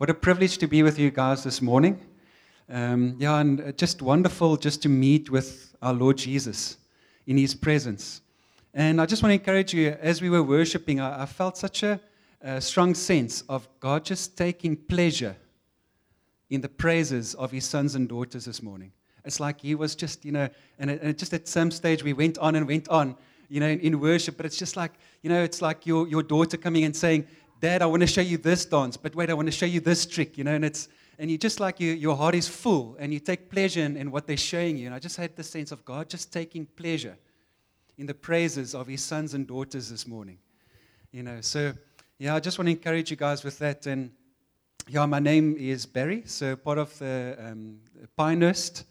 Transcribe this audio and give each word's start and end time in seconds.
What 0.00 0.08
a 0.08 0.14
privilege 0.14 0.56
to 0.56 0.66
be 0.66 0.82
with 0.82 0.98
you 0.98 1.10
guys 1.10 1.44
this 1.44 1.60
morning. 1.60 2.00
Um, 2.70 3.16
yeah, 3.18 3.38
and 3.38 3.60
uh, 3.60 3.72
just 3.72 4.00
wonderful 4.00 4.56
just 4.56 4.80
to 4.84 4.88
meet 4.88 5.28
with 5.28 5.76
our 5.82 5.92
Lord 5.92 6.16
Jesus 6.16 6.78
in 7.26 7.36
His 7.36 7.54
presence. 7.54 8.22
And 8.72 8.98
I 8.98 9.04
just 9.04 9.22
want 9.22 9.32
to 9.32 9.34
encourage 9.34 9.74
you, 9.74 9.90
as 10.00 10.22
we 10.22 10.30
were 10.30 10.42
worshiping, 10.42 11.00
I, 11.00 11.24
I 11.24 11.26
felt 11.26 11.58
such 11.58 11.82
a, 11.82 12.00
a 12.40 12.62
strong 12.62 12.94
sense 12.94 13.42
of 13.42 13.68
God 13.78 14.06
just 14.06 14.38
taking 14.38 14.74
pleasure 14.74 15.36
in 16.48 16.62
the 16.62 16.70
praises 16.70 17.34
of 17.34 17.50
His 17.50 17.66
sons 17.66 17.94
and 17.94 18.08
daughters 18.08 18.46
this 18.46 18.62
morning. 18.62 18.92
It's 19.26 19.38
like 19.38 19.60
He 19.60 19.74
was 19.74 19.94
just, 19.94 20.24
you 20.24 20.32
know, 20.32 20.48
and, 20.78 20.92
it, 20.92 21.02
and 21.02 21.18
just 21.18 21.34
at 21.34 21.46
some 21.46 21.70
stage 21.70 22.02
we 22.02 22.14
went 22.14 22.38
on 22.38 22.54
and 22.56 22.66
went 22.66 22.88
on, 22.88 23.16
you 23.50 23.60
know, 23.60 23.68
in, 23.68 23.80
in 23.80 24.00
worship, 24.00 24.38
but 24.38 24.46
it's 24.46 24.56
just 24.56 24.78
like, 24.78 24.92
you 25.20 25.28
know, 25.28 25.42
it's 25.42 25.60
like 25.60 25.84
your, 25.84 26.08
your 26.08 26.22
daughter 26.22 26.56
coming 26.56 26.84
and 26.84 26.96
saying, 26.96 27.26
Dad, 27.60 27.82
I 27.82 27.86
want 27.86 28.00
to 28.00 28.06
show 28.06 28.22
you 28.22 28.38
this 28.38 28.64
dance, 28.64 28.96
but 28.96 29.14
wait, 29.14 29.28
I 29.28 29.34
want 29.34 29.46
to 29.46 29.52
show 29.52 29.66
you 29.66 29.80
this 29.80 30.06
trick, 30.06 30.38
you 30.38 30.44
know, 30.44 30.54
and 30.54 30.64
it's, 30.64 30.88
and 31.18 31.30
you 31.30 31.36
just 31.36 31.60
like 31.60 31.78
you, 31.78 31.92
your 31.92 32.16
heart 32.16 32.34
is 32.34 32.48
full 32.48 32.96
and 32.98 33.12
you 33.12 33.20
take 33.20 33.50
pleasure 33.50 33.82
in, 33.82 33.98
in 33.98 34.10
what 34.10 34.26
they're 34.26 34.38
showing 34.38 34.78
you. 34.78 34.86
And 34.86 34.94
I 34.94 34.98
just 34.98 35.18
had 35.18 35.36
the 35.36 35.44
sense 35.44 35.70
of 35.70 35.84
God 35.84 36.08
just 36.08 36.32
taking 36.32 36.64
pleasure 36.64 37.18
in 37.98 38.06
the 38.06 38.14
praises 38.14 38.74
of 38.74 38.86
his 38.86 39.02
sons 39.02 39.34
and 39.34 39.46
daughters 39.46 39.90
this 39.90 40.06
morning. 40.06 40.38
You 41.12 41.22
know, 41.22 41.42
so 41.42 41.74
yeah, 42.18 42.34
I 42.34 42.40
just 42.40 42.58
want 42.58 42.68
to 42.68 42.72
encourage 42.72 43.10
you 43.10 43.18
guys 43.18 43.44
with 43.44 43.58
that. 43.58 43.84
And 43.86 44.10
yeah, 44.88 45.04
my 45.04 45.18
name 45.18 45.54
is 45.58 45.84
Barry, 45.84 46.22
so 46.24 46.56
part 46.56 46.78
of 46.78 46.98
the 46.98 47.36
um, 47.38 47.80
Pinehurst 48.16 48.84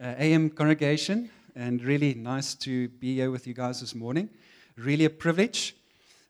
uh, 0.00 0.14
AM 0.16 0.48
congregation, 0.48 1.28
and 1.56 1.82
really 1.82 2.14
nice 2.14 2.54
to 2.54 2.88
be 2.88 3.16
here 3.16 3.32
with 3.32 3.48
you 3.48 3.54
guys 3.54 3.80
this 3.80 3.96
morning. 3.96 4.30
Really 4.76 5.06
a 5.06 5.10
privilege. 5.10 5.74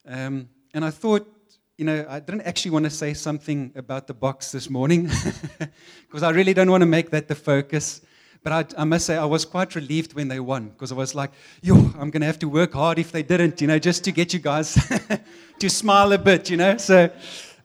Um, 0.08 0.48
and 0.72 0.86
I 0.86 0.90
thought 0.90 1.31
you 1.78 1.84
know, 1.84 2.06
I 2.08 2.20
didn't 2.20 2.42
actually 2.42 2.72
want 2.72 2.84
to 2.84 2.90
say 2.90 3.14
something 3.14 3.72
about 3.74 4.06
the 4.06 4.14
Boks 4.14 4.52
this 4.52 4.68
morning 4.68 5.10
because 6.06 6.22
I 6.22 6.30
really 6.30 6.52
don't 6.52 6.70
want 6.70 6.82
to 6.82 6.86
make 6.86 7.10
that 7.10 7.28
the 7.28 7.34
focus. 7.34 8.02
But 8.42 8.52
I, 8.52 8.82
I, 8.82 8.84
must 8.84 9.06
say, 9.06 9.16
I 9.16 9.24
was 9.24 9.44
quite 9.44 9.74
relieved 9.74 10.14
when 10.14 10.28
they 10.28 10.40
won 10.40 10.70
because 10.70 10.90
I 10.90 10.96
was 10.96 11.14
like, 11.14 11.30
yo, 11.62 11.76
I'm 11.76 12.10
going 12.10 12.20
to 12.20 12.26
have 12.26 12.40
to 12.40 12.48
work 12.48 12.72
hard 12.72 12.98
if 12.98 13.12
they 13.12 13.22
didn't, 13.22 13.60
you 13.60 13.68
know, 13.68 13.78
just 13.78 14.04
to 14.04 14.12
get 14.12 14.34
you 14.34 14.40
guys 14.40 14.74
to 15.60 15.70
smile 15.70 16.12
a 16.12 16.18
bit, 16.18 16.50
you 16.50 16.56
know. 16.56 16.76
So, 16.76 17.08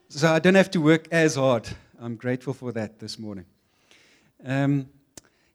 so 0.10 0.32
I 0.32 0.40
don't 0.40 0.56
have 0.56 0.72
to 0.72 0.82
work 0.82 1.08
as 1.12 1.36
hard. 1.36 1.68
I'm 2.00 2.16
grateful 2.16 2.54
for 2.54 2.72
that 2.74 3.00
this 3.00 3.18
morning. 3.18 3.46
Um, 4.46 4.88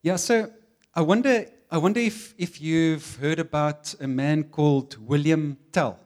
yeah, 0.02 0.16
so 0.16 0.50
I 0.94 1.02
wonder, 1.02 1.46
I 1.70 1.78
wonder 1.78 2.00
if, 2.00 2.34
if 2.36 2.60
you've 2.60 3.16
heard 3.16 3.38
about 3.38 3.94
a 4.00 4.08
man 4.08 4.44
called 4.44 4.98
William 4.98 5.56
Tell. 5.70 6.00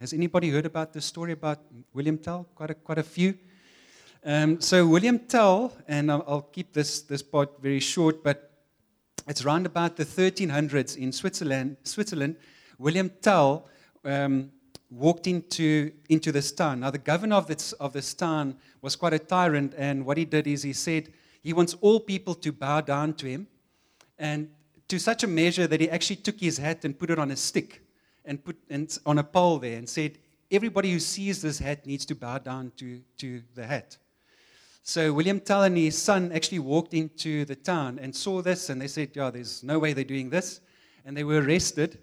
Has 0.00 0.14
anybody 0.14 0.48
heard 0.48 0.64
about 0.64 0.94
this 0.94 1.04
story 1.04 1.32
about 1.32 1.58
William 1.92 2.16
Tell? 2.16 2.46
Quite 2.54 2.70
a, 2.70 2.74
quite 2.74 2.96
a 2.96 3.02
few. 3.02 3.34
Um, 4.24 4.58
so 4.58 4.86
William 4.86 5.18
Tell, 5.18 5.76
and 5.86 6.10
I'll, 6.10 6.24
I'll, 6.26 6.40
keep 6.40 6.72
this, 6.72 7.02
this 7.02 7.22
part 7.22 7.60
very 7.60 7.80
short, 7.80 8.24
but 8.24 8.50
it's 9.28 9.44
around 9.44 9.66
about 9.66 9.98
the 9.98 10.06
1300s 10.06 10.96
in 10.96 11.12
Switzerland. 11.12 11.76
Switzerland, 11.84 12.36
William 12.78 13.10
Tell 13.20 13.68
um, 14.02 14.50
walked 14.88 15.26
into, 15.26 15.92
into 16.08 16.32
this 16.32 16.50
town. 16.50 16.80
Now, 16.80 16.90
the 16.90 16.96
governor 16.96 17.36
of 17.36 17.46
this, 17.46 17.72
of 17.72 17.92
this 17.92 18.14
town 18.14 18.56
was 18.80 18.96
quite 18.96 19.12
a 19.12 19.18
tyrant, 19.18 19.74
and 19.76 20.06
what 20.06 20.16
he 20.16 20.24
did 20.24 20.46
is 20.46 20.62
he 20.62 20.72
said 20.72 21.12
he 21.42 21.52
wants 21.52 21.76
all 21.82 22.00
people 22.00 22.34
to 22.36 22.52
bow 22.52 22.80
down 22.80 23.12
to 23.16 23.26
him, 23.26 23.46
and 24.18 24.48
to 24.88 24.98
such 24.98 25.24
a 25.24 25.26
measure 25.26 25.66
that 25.66 25.78
he 25.78 25.90
actually 25.90 26.16
took 26.16 26.40
his 26.40 26.56
hat 26.56 26.86
and 26.86 26.98
put 26.98 27.10
it 27.10 27.18
on 27.18 27.30
a 27.30 27.36
stick 27.36 27.82
and 28.30 28.44
put 28.44 28.56
and 28.70 28.96
on 29.04 29.18
a 29.18 29.24
pole 29.24 29.58
there 29.58 29.76
and 29.76 29.88
said, 29.88 30.16
Everybody 30.52 30.92
who 30.92 31.00
sees 31.00 31.42
this 31.42 31.58
hat 31.58 31.84
needs 31.84 32.06
to 32.06 32.14
bow 32.14 32.38
down 32.38 32.72
to, 32.76 33.00
to 33.18 33.42
the 33.56 33.66
hat. 33.66 33.98
So 34.84 35.12
William 35.12 35.40
Tell 35.40 35.64
and 35.64 35.76
his 35.76 36.00
son 36.00 36.30
actually 36.32 36.60
walked 36.60 36.94
into 36.94 37.44
the 37.44 37.56
town 37.56 37.98
and 38.00 38.14
saw 38.14 38.40
this, 38.40 38.70
and 38.70 38.80
they 38.80 38.86
said, 38.86 39.10
Yeah, 39.14 39.30
there's 39.30 39.64
no 39.64 39.80
way 39.80 39.92
they're 39.92 40.04
doing 40.04 40.30
this. 40.30 40.60
And 41.04 41.16
they 41.16 41.24
were 41.24 41.40
arrested. 41.40 41.98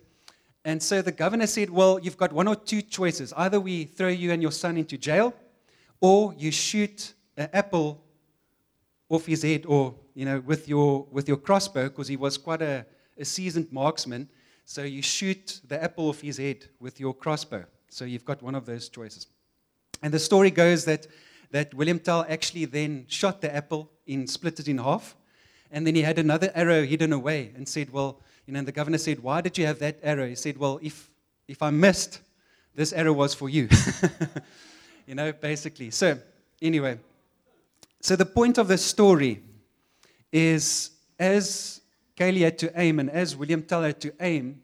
And 0.65 0.83
so 0.83 1.01
the 1.01 1.13
governor 1.13 1.47
said, 1.47 1.69
Well, 1.69 1.97
you've 1.97 2.17
got 2.17 2.33
one 2.33 2.49
or 2.49 2.57
two 2.57 2.81
choices. 2.81 3.31
Either 3.37 3.61
we 3.61 3.85
throw 3.85 4.09
you 4.09 4.33
and 4.33 4.41
your 4.41 4.51
son 4.51 4.75
into 4.75 4.97
jail, 4.97 5.33
or 6.01 6.35
you 6.37 6.51
shoot 6.51 7.13
an 7.37 7.49
apple 7.53 8.03
off 9.07 9.25
his 9.25 9.43
head, 9.43 9.63
or, 9.65 9.95
you 10.13 10.25
know, 10.25 10.41
with 10.41 10.67
your, 10.67 11.07
with 11.09 11.29
your 11.29 11.37
crossbow, 11.37 11.87
because 11.87 12.09
he 12.09 12.17
was 12.17 12.37
quite 12.37 12.61
a, 12.61 12.85
a 13.17 13.23
seasoned 13.23 13.71
marksman. 13.71 14.27
So 14.69 14.83
you 14.83 15.01
shoot 15.01 15.61
the 15.65 15.81
apple 15.81 16.09
off 16.09 16.19
his 16.19 16.35
head 16.35 16.65
with 16.81 16.99
your 16.99 17.13
crossbow. 17.13 17.63
So 17.87 18.03
you've 18.03 18.25
got 18.25 18.43
one 18.43 18.53
of 18.53 18.65
those 18.65 18.89
choices. 18.89 19.27
And 20.03 20.13
the 20.13 20.19
story 20.19 20.51
goes 20.51 20.83
that, 20.83 21.07
that 21.51 21.73
William 21.73 21.99
Tell 21.99 22.25
actually 22.27 22.65
then 22.65 23.05
shot 23.07 23.39
the 23.39 23.55
apple 23.55 23.89
and 24.05 24.29
split 24.29 24.59
it 24.59 24.67
in 24.67 24.77
half. 24.79 25.15
And 25.71 25.87
then 25.87 25.95
he 25.95 26.01
had 26.01 26.19
another 26.19 26.51
arrow 26.53 26.83
hidden 26.83 27.13
away 27.13 27.53
and 27.55 27.65
said, 27.65 27.91
Well, 27.91 28.19
you 28.45 28.51
know, 28.51 28.59
and 28.59 28.67
the 28.67 28.73
governor 28.73 28.97
said, 28.97 29.21
Why 29.21 29.39
did 29.39 29.57
you 29.57 29.65
have 29.65 29.79
that 29.79 29.99
arrow? 30.03 30.27
He 30.27 30.35
said, 30.35 30.57
Well, 30.57 30.79
if, 30.81 31.09
if 31.47 31.61
I 31.61 31.69
missed, 31.69 32.19
this 32.75 32.91
arrow 32.91 33.13
was 33.13 33.33
for 33.33 33.47
you. 33.47 33.69
you 35.07 35.15
know, 35.15 35.31
basically. 35.31 35.91
So, 35.91 36.19
anyway, 36.61 36.99
so 38.01 38.17
the 38.17 38.25
point 38.25 38.57
of 38.57 38.67
the 38.67 38.77
story 38.77 39.41
is 40.29 40.91
as 41.17 41.79
Kaylee 42.17 42.41
had 42.41 42.57
to 42.59 42.71
aim, 42.79 42.99
and 42.99 43.09
as 43.09 43.35
William 43.35 43.61
Tell 43.61 43.83
had 43.83 44.01
to 44.01 44.13
aim, 44.19 44.61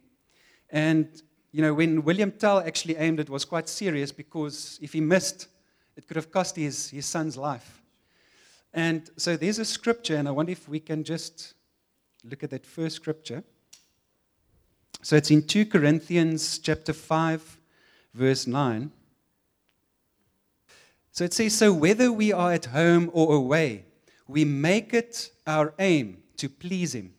and 0.70 1.08
you 1.52 1.62
know, 1.62 1.74
when 1.74 2.04
William 2.04 2.32
Tell 2.32 2.60
actually 2.60 2.98
aimed, 2.98 3.20
it 3.20 3.30
was 3.30 3.46
quite 3.46 3.70
serious 3.70 4.12
because 4.12 4.80
if 4.82 4.94
he 4.94 5.00
missed, 5.00 5.48
it 5.96 6.08
could 6.08 6.18
have 6.18 6.32
cost 6.32 6.56
his, 6.56 6.90
his 6.90 7.06
son's 7.06 7.38
life. 7.38 7.84
And 8.74 9.08
so 9.18 9.38
there's 9.38 9.60
a 9.60 9.66
scripture, 9.66 10.16
and 10.16 10.28
I 10.28 10.32
wonder 10.32 10.52
if 10.52 10.68
we 10.68 10.80
can 10.80 11.04
just 11.04 11.54
look 12.24 12.44
at 12.44 12.50
that 12.50 12.66
first 12.66 12.96
scripture. 12.96 13.44
So 15.04 15.16
it's 15.16 15.30
in 15.30 15.46
2 15.46 15.68
Corinthians 15.68 16.58
chapter 16.58 16.92
5, 16.92 17.60
verse 18.16 18.48
9. 18.48 18.92
So 21.12 21.26
it 21.26 21.34
says, 21.34 21.54
So 21.54 21.72
whether 21.72 22.12
we 22.12 22.34
are 22.34 22.52
at 22.52 22.66
home 22.66 23.12
or 23.14 23.36
away, 23.36 23.86
we 24.28 24.44
make 24.44 24.92
it 24.96 25.30
our 25.46 25.76
aim 25.78 26.24
to 26.38 26.50
please 26.50 26.96
him. 26.96 27.14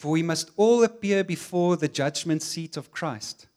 For 0.00 0.12
we 0.12 0.22
must 0.22 0.50
all 0.56 0.82
appear 0.82 1.22
before 1.22 1.76
the 1.76 1.86
judgment 1.86 2.40
seat 2.40 2.78
of 2.78 2.90
Christ, 2.90 3.48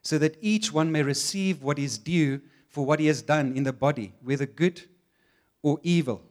so 0.00 0.16
that 0.18 0.36
each 0.40 0.72
one 0.72 0.92
may 0.92 1.02
receive 1.02 1.60
what 1.60 1.76
is 1.76 1.98
due 1.98 2.40
for 2.68 2.86
what 2.86 3.00
he 3.00 3.08
has 3.08 3.20
done 3.20 3.56
in 3.56 3.64
the 3.64 3.72
body, 3.72 4.12
whether 4.22 4.46
good 4.46 4.80
or 5.60 5.80
evil. 5.82 6.22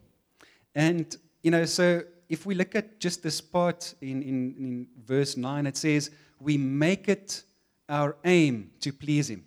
And, 0.73 1.13
you 1.43 1.51
know, 1.51 1.65
so 1.65 2.03
if 2.29 2.45
we 2.45 2.55
look 2.55 2.75
at 2.75 3.01
just 3.01 3.21
this 3.23 3.41
part 3.41 3.93
in, 3.99 4.23
in, 4.23 4.55
in 4.57 4.87
verse 5.05 5.35
9, 5.35 5.67
it 5.67 5.75
says, 5.75 6.11
We 6.39 6.57
make 6.57 7.09
it 7.09 7.43
our 7.89 8.15
aim 8.23 8.71
to 8.79 8.93
please 8.93 9.29
him. 9.29 9.43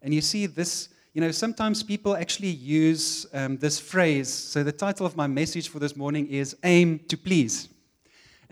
And 0.00 0.14
you 0.14 0.22
see 0.22 0.46
this, 0.46 0.88
you 1.12 1.20
know, 1.20 1.30
sometimes 1.30 1.82
people 1.82 2.16
actually 2.16 2.48
use 2.48 3.26
um, 3.34 3.58
this 3.58 3.78
phrase. 3.78 4.32
So 4.32 4.62
the 4.62 4.72
title 4.72 5.04
of 5.04 5.14
my 5.14 5.26
message 5.26 5.68
for 5.68 5.78
this 5.78 5.94
morning 5.94 6.26
is 6.28 6.56
Aim 6.64 7.00
to 7.08 7.18
Please. 7.18 7.68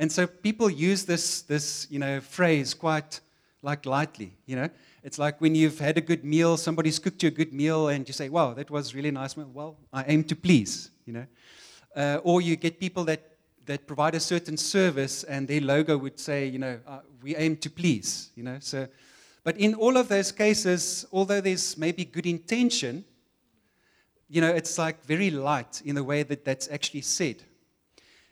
And 0.00 0.10
so 0.10 0.26
people 0.26 0.70
use 0.70 1.04
this, 1.04 1.42
this 1.42 1.86
you 1.90 1.98
know, 1.98 2.22
phrase 2.22 2.72
quite 2.72 3.20
like 3.60 3.84
lightly, 3.84 4.32
you 4.46 4.56
know. 4.56 4.70
It's 5.04 5.18
like 5.18 5.38
when 5.42 5.54
you've 5.54 5.78
had 5.78 5.98
a 5.98 6.00
good 6.00 6.24
meal, 6.24 6.56
somebody's 6.56 6.98
cooked 6.98 7.22
you 7.22 7.26
a 7.28 7.30
good 7.30 7.52
meal, 7.52 7.88
and 7.88 8.08
you 8.08 8.14
say, 8.14 8.30
wow, 8.30 8.54
that 8.54 8.70
was 8.70 8.94
really 8.94 9.10
nice. 9.10 9.36
Well, 9.36 9.76
I 9.92 10.04
aim 10.08 10.24
to 10.24 10.34
please, 10.34 10.90
you 11.04 11.12
know. 11.12 11.26
Uh, 11.94 12.18
or 12.24 12.40
you 12.40 12.56
get 12.56 12.80
people 12.80 13.04
that, 13.04 13.20
that 13.66 13.86
provide 13.86 14.14
a 14.14 14.20
certain 14.20 14.56
service, 14.56 15.22
and 15.24 15.46
their 15.46 15.60
logo 15.60 15.98
would 15.98 16.18
say, 16.18 16.46
you 16.46 16.58
know, 16.58 16.80
uh, 16.86 17.00
we 17.22 17.36
aim 17.36 17.58
to 17.58 17.68
please, 17.68 18.30
you 18.34 18.42
know. 18.42 18.56
So, 18.58 18.88
but 19.44 19.58
in 19.58 19.74
all 19.74 19.98
of 19.98 20.08
those 20.08 20.32
cases, 20.32 21.04
although 21.12 21.42
there's 21.42 21.76
maybe 21.76 22.06
good 22.06 22.24
intention, 22.24 23.04
you 24.30 24.40
know, 24.40 24.50
it's 24.50 24.78
like 24.78 25.04
very 25.04 25.30
light 25.30 25.82
in 25.84 25.94
the 25.94 26.04
way 26.04 26.22
that 26.22 26.42
that's 26.42 26.70
actually 26.70 27.02
said. 27.02 27.42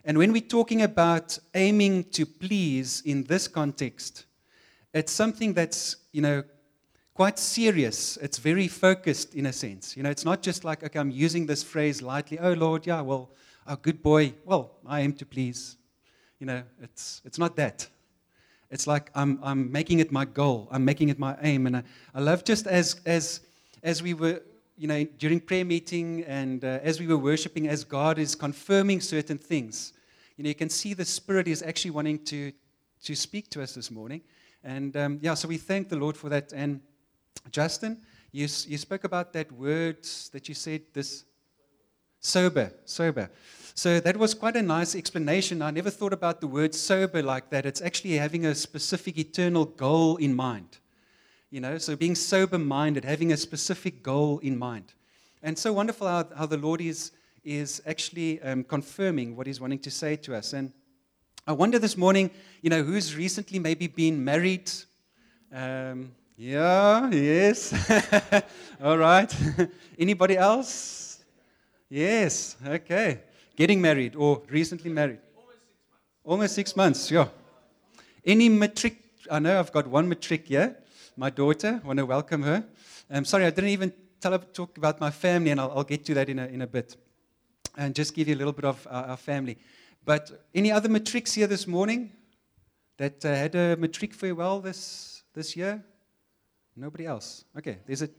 And 0.08 0.16
when 0.16 0.32
we're 0.32 0.40
talking 0.40 0.80
about 0.80 1.38
aiming 1.54 2.04
to 2.12 2.24
please 2.24 3.02
in 3.04 3.24
this 3.24 3.46
context, 3.46 4.24
it's 4.94 5.12
something 5.12 5.52
that's, 5.52 5.96
you 6.12 6.22
know, 6.22 6.44
quite 7.12 7.38
serious. 7.38 8.16
It's 8.22 8.38
very 8.38 8.68
focused 8.68 9.34
in 9.34 9.44
a 9.44 9.52
sense. 9.52 9.98
You 9.98 10.02
know, 10.02 10.08
it's 10.08 10.24
not 10.24 10.42
just 10.42 10.64
like, 10.64 10.82
okay, 10.82 10.98
I'm 10.98 11.10
using 11.10 11.44
this 11.44 11.62
phrase 11.62 12.00
lightly. 12.00 12.38
Oh, 12.38 12.54
Lord, 12.54 12.86
yeah, 12.86 13.02
well, 13.02 13.28
a 13.66 13.76
good 13.76 14.02
boy. 14.02 14.32
Well, 14.46 14.70
I 14.86 15.02
aim 15.02 15.12
to 15.12 15.26
please. 15.26 15.76
You 16.38 16.46
know, 16.46 16.62
it's, 16.80 17.20
it's 17.26 17.38
not 17.38 17.54
that. 17.56 17.86
It's 18.70 18.86
like 18.86 19.10
I'm, 19.14 19.38
I'm 19.42 19.70
making 19.70 19.98
it 19.98 20.10
my 20.10 20.24
goal. 20.24 20.68
I'm 20.70 20.86
making 20.86 21.10
it 21.10 21.18
my 21.18 21.36
aim. 21.42 21.66
And 21.66 21.76
I, 21.76 21.82
I 22.14 22.20
love 22.20 22.44
just 22.44 22.66
as, 22.66 22.98
as, 23.04 23.40
as 23.82 24.02
we 24.02 24.14
were 24.14 24.40
you 24.78 24.86
know, 24.86 25.04
during 25.18 25.40
prayer 25.40 25.66
meeting 25.66 26.24
and 26.24 26.64
uh, 26.64 26.78
as 26.82 26.98
we 26.98 27.06
were 27.06 27.18
worshiping, 27.18 27.68
as 27.68 27.84
God 27.84 28.18
is 28.18 28.34
confirming 28.34 29.02
certain 29.02 29.36
things, 29.36 29.92
you 30.38 30.44
know, 30.44 30.48
you 30.48 30.54
can 30.54 30.70
see 30.70 30.94
the 30.94 31.04
Spirit 31.04 31.46
is 31.46 31.62
actually 31.62 31.90
wanting 31.90 32.24
to, 32.24 32.52
to 33.04 33.14
speak 33.14 33.50
to 33.50 33.62
us 33.62 33.74
this 33.74 33.90
morning. 33.90 34.22
And 34.64 34.96
um, 34.96 35.18
yeah, 35.20 35.34
so 35.34 35.48
we 35.48 35.58
thank 35.58 35.90
the 35.90 35.96
Lord 35.96 36.16
for 36.16 36.30
that. 36.30 36.52
And 36.52 36.80
Justin, 37.50 38.00
you, 38.32 38.42
you 38.42 38.78
spoke 38.78 39.04
about 39.04 39.34
that 39.34 39.52
word 39.52 40.06
that 40.32 40.48
you 40.48 40.54
said, 40.54 40.82
this 40.94 41.24
Sober, 42.20 42.72
sober. 42.84 43.30
So 43.74 44.00
that 44.00 44.16
was 44.16 44.34
quite 44.34 44.56
a 44.56 44.62
nice 44.62 44.96
explanation. 44.96 45.62
I 45.62 45.70
never 45.70 45.90
thought 45.90 46.12
about 46.12 46.40
the 46.40 46.48
word 46.48 46.74
sober 46.74 47.22
like 47.22 47.50
that. 47.50 47.64
It's 47.64 47.80
actually 47.80 48.14
having 48.14 48.44
a 48.44 48.54
specific 48.54 49.18
eternal 49.18 49.64
goal 49.64 50.16
in 50.16 50.34
mind. 50.34 50.78
You 51.50 51.60
know, 51.60 51.78
so 51.78 51.94
being 51.94 52.16
sober 52.16 52.58
minded, 52.58 53.04
having 53.04 53.32
a 53.32 53.36
specific 53.36 54.02
goal 54.02 54.40
in 54.40 54.58
mind. 54.58 54.92
And 55.42 55.56
so 55.56 55.72
wonderful 55.72 56.08
how, 56.08 56.26
how 56.36 56.46
the 56.46 56.56
Lord 56.56 56.80
is, 56.80 57.12
is 57.44 57.82
actually 57.86 58.40
um, 58.42 58.64
confirming 58.64 59.36
what 59.36 59.46
He's 59.46 59.60
wanting 59.60 59.78
to 59.80 59.90
say 59.90 60.16
to 60.16 60.34
us. 60.34 60.52
And 60.52 60.72
I 61.46 61.52
wonder 61.52 61.78
this 61.78 61.96
morning, 61.96 62.30
you 62.62 62.70
know, 62.70 62.82
who's 62.82 63.14
recently 63.16 63.58
maybe 63.58 63.86
been 63.86 64.22
married? 64.24 64.70
Um, 65.52 66.12
yeah, 66.36 67.10
yes. 67.10 67.74
All 68.82 68.98
right. 68.98 69.34
Anybody 69.98 70.36
else? 70.36 71.24
Yes, 71.88 72.56
okay. 72.66 73.20
Getting 73.56 73.80
married 73.80 74.14
or 74.14 74.42
recently 74.48 74.90
married? 74.90 75.18
Almost 75.34 75.54
six 75.56 75.86
months. 75.90 76.24
Almost 76.24 76.54
six 76.54 76.76
months, 76.76 77.10
yeah. 77.10 77.28
Any 78.24 78.48
matric? 78.48 78.98
I 79.30 79.38
know 79.38 79.58
I've 79.58 79.72
got 79.72 79.86
one 79.86 80.08
matric 80.08 80.46
here. 80.46 80.76
My 81.16 81.30
daughter, 81.30 81.80
I 81.82 81.86
want 81.86 81.98
to 81.98 82.06
welcome 82.06 82.42
her. 82.42 82.64
I'm 83.10 83.18
um, 83.18 83.24
sorry, 83.24 83.46
I 83.46 83.50
didn't 83.50 83.70
even 83.70 83.92
tell 84.20 84.38
talk 84.38 84.76
about 84.76 85.00
my 85.00 85.10
family, 85.10 85.50
and 85.50 85.60
I'll, 85.60 85.72
I'll, 85.74 85.84
get 85.84 86.04
to 86.04 86.14
that 86.14 86.28
in 86.28 86.38
a, 86.38 86.46
in 86.46 86.62
a 86.62 86.66
bit. 86.66 86.94
And 87.78 87.94
just 87.94 88.12
give 88.12 88.26
you 88.26 88.34
a 88.34 88.40
little 88.42 88.52
bit 88.52 88.64
of 88.64 88.86
our, 88.90 89.04
our 89.10 89.16
family. 89.16 89.56
But 90.04 90.48
any 90.52 90.72
other 90.72 90.88
matrics 90.88 91.32
here 91.32 91.46
this 91.46 91.66
morning 91.66 92.10
that 92.96 93.24
uh, 93.24 93.28
had 93.28 93.54
a 93.54 93.76
matric 93.76 94.12
farewell 94.12 94.60
this, 94.60 95.22
this 95.32 95.56
year? 95.56 95.84
Nobody 96.76 97.06
else. 97.06 97.44
Okay, 97.56 97.78
there's 97.86 98.02
a. 98.02 98.10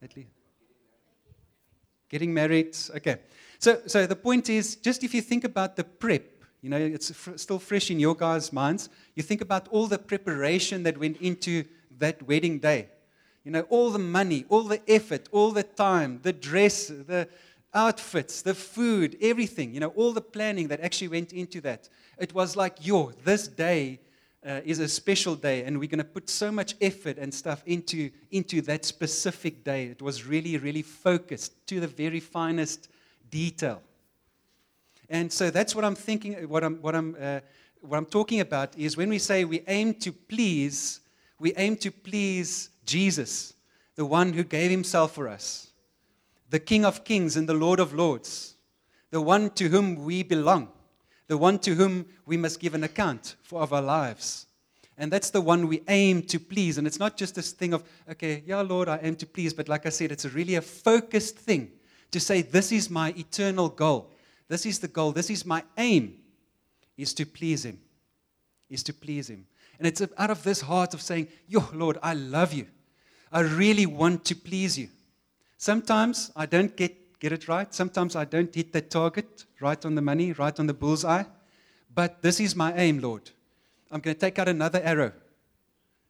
At 0.00 0.16
least. 0.16 0.28
Getting 2.08 2.32
married. 2.32 2.76
Okay. 2.96 3.16
So, 3.58 3.80
so 3.86 4.06
the 4.06 4.14
point 4.16 4.48
is, 4.48 4.76
just 4.76 5.02
if 5.02 5.12
you 5.12 5.22
think 5.22 5.42
about 5.42 5.74
the 5.74 5.82
prep, 5.82 6.22
you 6.60 6.70
know, 6.70 6.78
it's 6.78 7.10
fr- 7.10 7.36
still 7.36 7.58
fresh 7.58 7.90
in 7.90 7.98
your 7.98 8.14
guys' 8.14 8.52
minds. 8.52 8.88
You 9.16 9.24
think 9.24 9.40
about 9.40 9.66
all 9.68 9.88
the 9.88 9.98
preparation 9.98 10.84
that 10.84 10.98
went 10.98 11.16
into 11.20 11.64
that 11.98 12.22
wedding 12.28 12.60
day. 12.60 12.88
You 13.44 13.50
know, 13.50 13.62
all 13.70 13.90
the 13.90 13.98
money, 13.98 14.44
all 14.48 14.62
the 14.62 14.80
effort, 14.88 15.28
all 15.32 15.50
the 15.50 15.64
time, 15.64 16.20
the 16.22 16.32
dress, 16.32 16.86
the 16.86 17.28
outfits, 17.74 18.42
the 18.42 18.54
food, 18.54 19.16
everything, 19.20 19.72
you 19.74 19.80
know, 19.80 19.88
all 19.96 20.12
the 20.12 20.20
planning 20.20 20.68
that 20.68 20.80
actually 20.80 21.08
went 21.08 21.32
into 21.32 21.60
that. 21.62 21.88
It 22.18 22.34
was 22.34 22.56
like, 22.56 22.86
yo, 22.86 23.12
this 23.24 23.48
day 23.48 24.00
uh, 24.46 24.60
is 24.64 24.78
a 24.78 24.88
special 24.88 25.34
day, 25.34 25.64
and 25.64 25.78
we're 25.78 25.88
going 25.88 25.98
to 25.98 26.04
put 26.04 26.28
so 26.28 26.50
much 26.50 26.74
effort 26.80 27.16
and 27.18 27.32
stuff 27.32 27.62
into, 27.66 28.10
into 28.30 28.60
that 28.62 28.84
specific 28.84 29.64
day. 29.64 29.86
It 29.86 30.02
was 30.02 30.26
really, 30.26 30.58
really 30.58 30.82
focused 30.82 31.66
to 31.68 31.80
the 31.80 31.86
very 31.86 32.20
finest 32.20 32.88
detail. 33.30 33.82
And 35.08 35.32
so 35.32 35.50
that's 35.50 35.74
what 35.74 35.84
I'm 35.84 35.94
thinking, 35.94 36.34
what 36.48 36.64
I'm, 36.64 36.76
what 36.76 36.94
I'm, 36.94 37.16
uh, 37.20 37.40
what 37.80 37.96
I'm 37.96 38.06
talking 38.06 38.40
about 38.40 38.76
is 38.78 38.96
when 38.96 39.08
we 39.08 39.18
say 39.18 39.44
we 39.44 39.62
aim 39.66 39.94
to 39.94 40.12
please, 40.12 41.00
we 41.38 41.52
aim 41.56 41.76
to 41.78 41.90
please 41.90 42.70
Jesus, 42.84 43.54
the 43.96 44.04
one 44.04 44.32
who 44.32 44.44
gave 44.44 44.70
himself 44.70 45.14
for 45.14 45.28
us, 45.28 45.71
the 46.52 46.60
King 46.60 46.84
of 46.84 47.02
kings 47.02 47.34
and 47.34 47.48
the 47.48 47.54
Lord 47.54 47.80
of 47.80 47.94
lords, 47.94 48.56
the 49.10 49.22
one 49.22 49.48
to 49.52 49.70
whom 49.70 50.04
we 50.04 50.22
belong, 50.22 50.68
the 51.26 51.38
one 51.38 51.58
to 51.60 51.74
whom 51.74 52.04
we 52.26 52.36
must 52.36 52.60
give 52.60 52.74
an 52.74 52.84
account 52.84 53.36
for 53.42 53.62
of 53.62 53.72
our 53.72 53.80
lives. 53.80 54.46
And 54.98 55.10
that's 55.10 55.30
the 55.30 55.40
one 55.40 55.66
we 55.66 55.82
aim 55.88 56.20
to 56.24 56.38
please. 56.38 56.76
And 56.76 56.86
it's 56.86 56.98
not 56.98 57.16
just 57.16 57.34
this 57.34 57.52
thing 57.52 57.72
of, 57.72 57.82
okay, 58.10 58.42
yeah, 58.46 58.60
Lord, 58.60 58.90
I 58.90 59.00
aim 59.02 59.16
to 59.16 59.26
please. 59.26 59.54
But 59.54 59.70
like 59.70 59.86
I 59.86 59.88
said, 59.88 60.12
it's 60.12 60.26
really 60.26 60.56
a 60.56 60.60
focused 60.60 61.38
thing 61.38 61.72
to 62.10 62.20
say, 62.20 62.42
This 62.42 62.70
is 62.70 62.90
my 62.90 63.14
eternal 63.16 63.70
goal. 63.70 64.10
This 64.46 64.66
is 64.66 64.78
the 64.78 64.88
goal. 64.88 65.12
This 65.12 65.30
is 65.30 65.46
my 65.46 65.64
aim, 65.78 66.18
is 66.98 67.14
to 67.14 67.24
please 67.24 67.64
Him. 67.64 67.80
Is 68.68 68.82
to 68.82 68.92
please 68.92 69.30
Him. 69.30 69.46
And 69.78 69.88
it's 69.88 70.02
out 70.18 70.30
of 70.30 70.42
this 70.42 70.60
heart 70.60 70.92
of 70.92 71.00
saying, 71.00 71.28
Yo, 71.48 71.64
Lord, 71.72 71.96
I 72.02 72.12
love 72.12 72.52
you. 72.52 72.66
I 73.32 73.40
really 73.40 73.86
want 73.86 74.26
to 74.26 74.36
please 74.36 74.78
you. 74.78 74.90
Sometimes 75.62 76.32
I 76.34 76.46
don't 76.46 76.74
get, 76.74 77.20
get 77.20 77.30
it 77.30 77.46
right. 77.46 77.72
Sometimes 77.72 78.16
I 78.16 78.24
don't 78.24 78.52
hit 78.52 78.72
that 78.72 78.90
target 78.90 79.44
right 79.60 79.86
on 79.86 79.94
the 79.94 80.02
money, 80.02 80.32
right 80.32 80.58
on 80.58 80.66
the 80.66 80.74
bullseye. 80.74 81.22
But 81.94 82.20
this 82.20 82.40
is 82.40 82.56
my 82.56 82.74
aim, 82.74 82.98
Lord. 82.98 83.30
I'm 83.88 84.00
going 84.00 84.16
to 84.16 84.20
take 84.20 84.40
out 84.40 84.48
another 84.48 84.80
arrow 84.82 85.12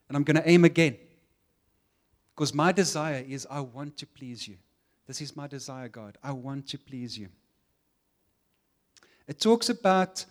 and 0.07 0.17
I'm 0.17 0.23
going 0.23 0.37
to 0.37 0.49
aim 0.49 0.65
again. 0.65 0.97
Because 2.33 2.51
my 2.51 2.71
desire 2.71 3.23
is 3.29 3.45
I 3.47 3.59
want 3.59 3.95
to 3.97 4.07
please 4.07 4.47
you. 4.47 4.55
This 5.05 5.21
is 5.21 5.35
my 5.35 5.45
desire, 5.45 5.87
God. 5.87 6.17
I 6.23 6.31
want 6.31 6.67
to 6.69 6.79
please 6.79 7.15
you. 7.15 7.27
It 9.27 9.39
talks 9.39 9.69
about, 9.69 10.25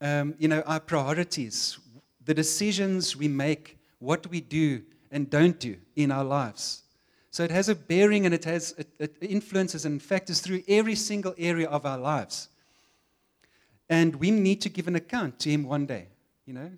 um, 0.00 0.34
you 0.36 0.48
know, 0.48 0.62
our 0.62 0.80
priorities, 0.80 1.78
the 2.24 2.34
decisions 2.34 3.16
we 3.16 3.28
make, 3.28 3.78
what 4.00 4.26
we 4.26 4.40
do 4.40 4.82
and 5.12 5.30
don't 5.30 5.60
do 5.60 5.76
in 5.94 6.10
our 6.10 6.24
lives. 6.24 6.82
So 7.38 7.44
it 7.44 7.52
has 7.52 7.68
a 7.68 7.76
bearing 7.76 8.26
and 8.26 8.34
it 8.34 8.44
has 8.46 8.74
it, 8.78 8.88
it 8.98 9.16
influences 9.20 9.84
and 9.84 10.02
factors 10.02 10.40
through 10.40 10.64
every 10.66 10.96
single 10.96 11.36
area 11.38 11.68
of 11.68 11.86
our 11.86 11.96
lives. 11.96 12.48
And 13.88 14.16
we 14.16 14.32
need 14.32 14.60
to 14.62 14.68
give 14.68 14.88
an 14.88 14.96
account 14.96 15.38
to 15.38 15.48
Him 15.48 15.62
one 15.62 15.86
day, 15.86 16.08
you 16.46 16.52
know. 16.52 16.68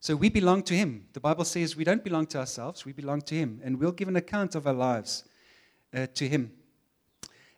So 0.00 0.14
we 0.14 0.28
belong 0.28 0.64
to 0.64 0.74
Him. 0.74 1.06
The 1.14 1.20
Bible 1.20 1.46
says 1.46 1.76
we 1.76 1.84
don't 1.84 2.04
belong 2.04 2.26
to 2.26 2.38
ourselves, 2.40 2.84
we 2.84 2.92
belong 2.92 3.22
to 3.22 3.34
Him. 3.34 3.58
And 3.64 3.80
we'll 3.80 3.90
give 3.90 4.08
an 4.08 4.16
account 4.16 4.54
of 4.54 4.66
our 4.66 4.74
lives 4.74 5.24
uh, 5.94 6.08
to 6.12 6.28
Him. 6.28 6.52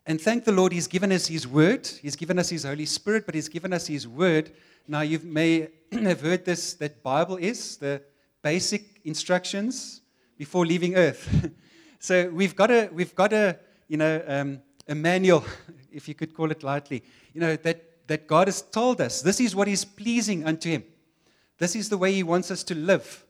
And 0.05 0.21
thank 0.21 0.45
the 0.45 0.53
Lord, 0.53 0.71
He's 0.71 0.87
given 0.87 1.11
us 1.11 1.27
His 1.27 1.45
Word. 1.45 1.85
He's 2.01 2.15
given 2.15 2.39
us 2.39 2.47
His 2.47 2.63
Holy 2.63 2.85
Spirit, 2.85 3.25
but 3.25 3.35
He's 3.35 3.49
given 3.49 3.73
us 3.73 3.85
His 3.87 4.07
Word. 4.07 4.53
Now, 4.87 5.01
you 5.01 5.19
may 5.19 5.67
have 5.91 6.21
heard 6.21 6.45
this 6.45 6.73
that 6.75 7.03
Bible 7.03 7.35
is 7.35 7.75
the 7.75 8.01
basic 8.41 9.01
instructions 9.03 9.99
before 10.37 10.65
leaving 10.65 10.95
earth. 10.95 11.51
so 11.99 12.29
we've 12.29 12.55
got 12.55 12.71
a, 12.71 12.89
we've 12.93 13.13
got 13.13 13.33
a, 13.33 13.59
you 13.87 13.97
know, 13.97 14.23
um, 14.25 14.61
a 14.87 14.95
manual, 14.95 15.43
if 15.91 16.07
you 16.07 16.15
could 16.15 16.33
call 16.33 16.49
it 16.51 16.63
lightly, 16.63 17.03
you 17.33 17.41
know, 17.41 17.55
that, 17.57 18.07
that 18.07 18.25
God 18.25 18.47
has 18.47 18.61
told 18.61 19.01
us 19.01 19.21
this 19.21 19.39
is 19.39 19.55
what 19.55 19.67
is 19.67 19.83
pleasing 19.85 20.45
unto 20.45 20.69
Him. 20.69 20.83
This 21.57 21.75
is 21.75 21.89
the 21.89 21.97
way 21.97 22.13
He 22.13 22.23
wants 22.23 22.51
us 22.51 22.63
to 22.63 22.75
live. 22.75 23.25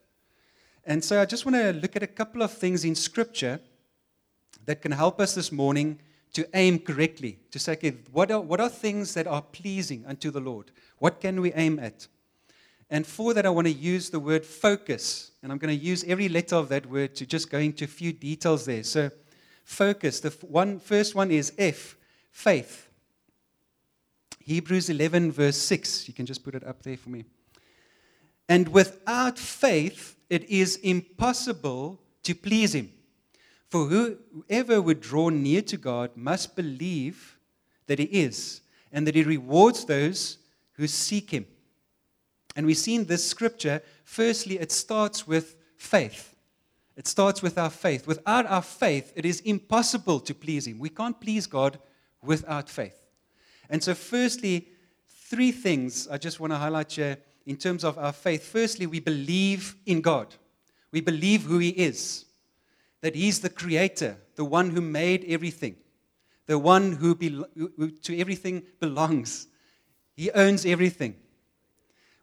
And 0.86 1.04
so 1.04 1.22
I 1.22 1.26
just 1.26 1.46
want 1.46 1.56
to 1.56 1.74
look 1.74 1.96
at 1.96 2.04
a 2.04 2.08
couple 2.08 2.42
of 2.42 2.52
things 2.52 2.86
in 2.86 2.96
Scripture 2.96 3.60
that 4.66 4.82
can 4.82 4.92
help 4.92 5.20
us 5.20 5.36
this 5.36 5.52
morning 5.52 6.00
to 6.34 6.48
aim 6.54 6.80
correctly, 6.80 7.40
to 7.52 7.60
say, 7.60 7.74
okay, 7.74 7.98
what 8.12 8.30
are, 8.30 8.40
what 8.40 8.62
are 8.62 8.70
things 8.70 9.16
that 9.16 9.26
are 9.26 9.42
pleasing 9.42 10.06
unto 10.06 10.30
the 10.30 10.40
Lord? 10.40 10.72
What 11.00 11.20
can 11.20 11.42
we 11.42 11.52
aim 11.54 11.80
at? 11.80 12.08
And 12.90 13.06
for 13.06 13.34
that, 13.34 13.46
I 13.46 13.50
want 13.50 13.68
to 13.68 13.74
use 13.74 14.10
the 14.10 14.20
word 14.20 14.46
focus. 14.46 15.32
And 15.44 15.52
I'm 15.52 15.58
going 15.58 15.78
to 15.78 15.86
use 15.86 16.04
every 16.06 16.28
letter 16.28 16.56
of 16.56 16.70
that 16.70 16.86
word 16.86 17.16
to 17.16 17.26
just 17.26 17.50
go 17.50 17.60
into 17.60 17.86
a 17.86 17.88
few 17.88 18.12
details 18.12 18.66
there. 18.66 18.84
So, 18.84 19.12
focus. 19.64 20.20
The 20.20 20.32
one, 20.42 20.80
first 20.80 21.14
one 21.14 21.30
is 21.30 21.54
F, 21.58 21.96
faith. 22.32 22.90
Hebrews 24.40 24.90
11, 24.90 25.32
verse 25.32 25.58
6. 25.58 26.08
You 26.08 26.14
can 26.14 26.26
just 26.26 26.44
put 26.44 26.56
it 26.56 26.64
up 26.64 26.82
there 26.82 26.98
for 26.98 27.10
me. 27.10 27.26
And 28.48 28.70
without 28.70 29.38
faith, 29.38 30.16
it 30.28 30.50
is 30.50 30.78
impossible 30.78 32.02
to 32.24 32.34
please 32.34 32.74
Him. 32.74 32.92
For 33.70 33.86
whoever 33.86 34.82
would 34.82 35.02
draw 35.02 35.30
near 35.30 35.62
to 35.62 35.78
God 35.78 36.18
must 36.18 36.56
believe 36.56 37.38
that 37.86 38.00
He 38.00 38.06
is, 38.06 38.62
and 38.92 39.06
that 39.06 39.14
He 39.14 39.24
rewards 39.24 39.86
those 39.86 40.40
who 40.74 40.88
seek 40.88 41.30
Him. 41.30 41.46
And 42.56 42.66
we 42.66 42.74
see 42.74 42.96
in 42.96 43.06
this 43.06 43.28
scripture, 43.28 43.82
firstly, 44.04 44.60
it 44.60 44.72
starts 44.72 45.28
with 45.28 45.56
faith. 45.78 46.36
It 46.96 47.08
starts 47.08 47.42
with 47.42 47.58
our 47.58 47.70
faith. 47.70 48.08
Without 48.08 48.46
our 48.46 48.62
faith, 48.62 49.14
it 49.16 49.26
is 49.26 49.40
impossible 49.42 50.20
to 50.22 50.34
please 50.34 50.68
Him. 50.68 50.80
We 50.80 50.90
can't 50.90 51.20
please 51.20 51.48
God 51.48 51.80
without 52.22 52.70
faith. 52.70 53.00
And 53.70 53.84
so, 53.84 53.94
firstly, 53.94 54.68
three 55.08 55.52
things 55.52 56.08
I 56.08 56.18
just 56.18 56.40
want 56.40 56.52
to 56.52 56.58
highlight 56.58 56.92
here 56.92 57.18
in 57.46 57.56
terms 57.56 57.84
of 57.84 57.98
our 57.98 58.12
faith. 58.12 58.44
Firstly, 58.44 58.86
we 58.88 59.00
believe 59.00 59.76
in 59.86 60.02
God, 60.02 60.36
we 60.92 61.02
believe 61.02 61.44
who 61.44 61.60
He 61.60 61.70
is 61.70 62.26
that 63.02 63.16
He's 63.16 63.40
the 63.40 63.50
creator, 63.50 64.18
the 64.36 64.46
one 64.46 64.70
who 64.72 64.82
made 64.82 65.26
everything, 65.28 65.76
the 66.48 66.60
one 66.60 66.94
who, 66.94 67.16
be, 67.16 67.44
who 67.56 67.92
to 67.92 68.18
everything 68.20 68.64
belongs. 68.80 69.48
He 70.16 70.32
owns 70.32 70.66
everything. 70.66 71.16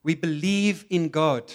We 0.06 0.14
believe 0.14 0.84
in 0.88 1.08
God. 1.08 1.52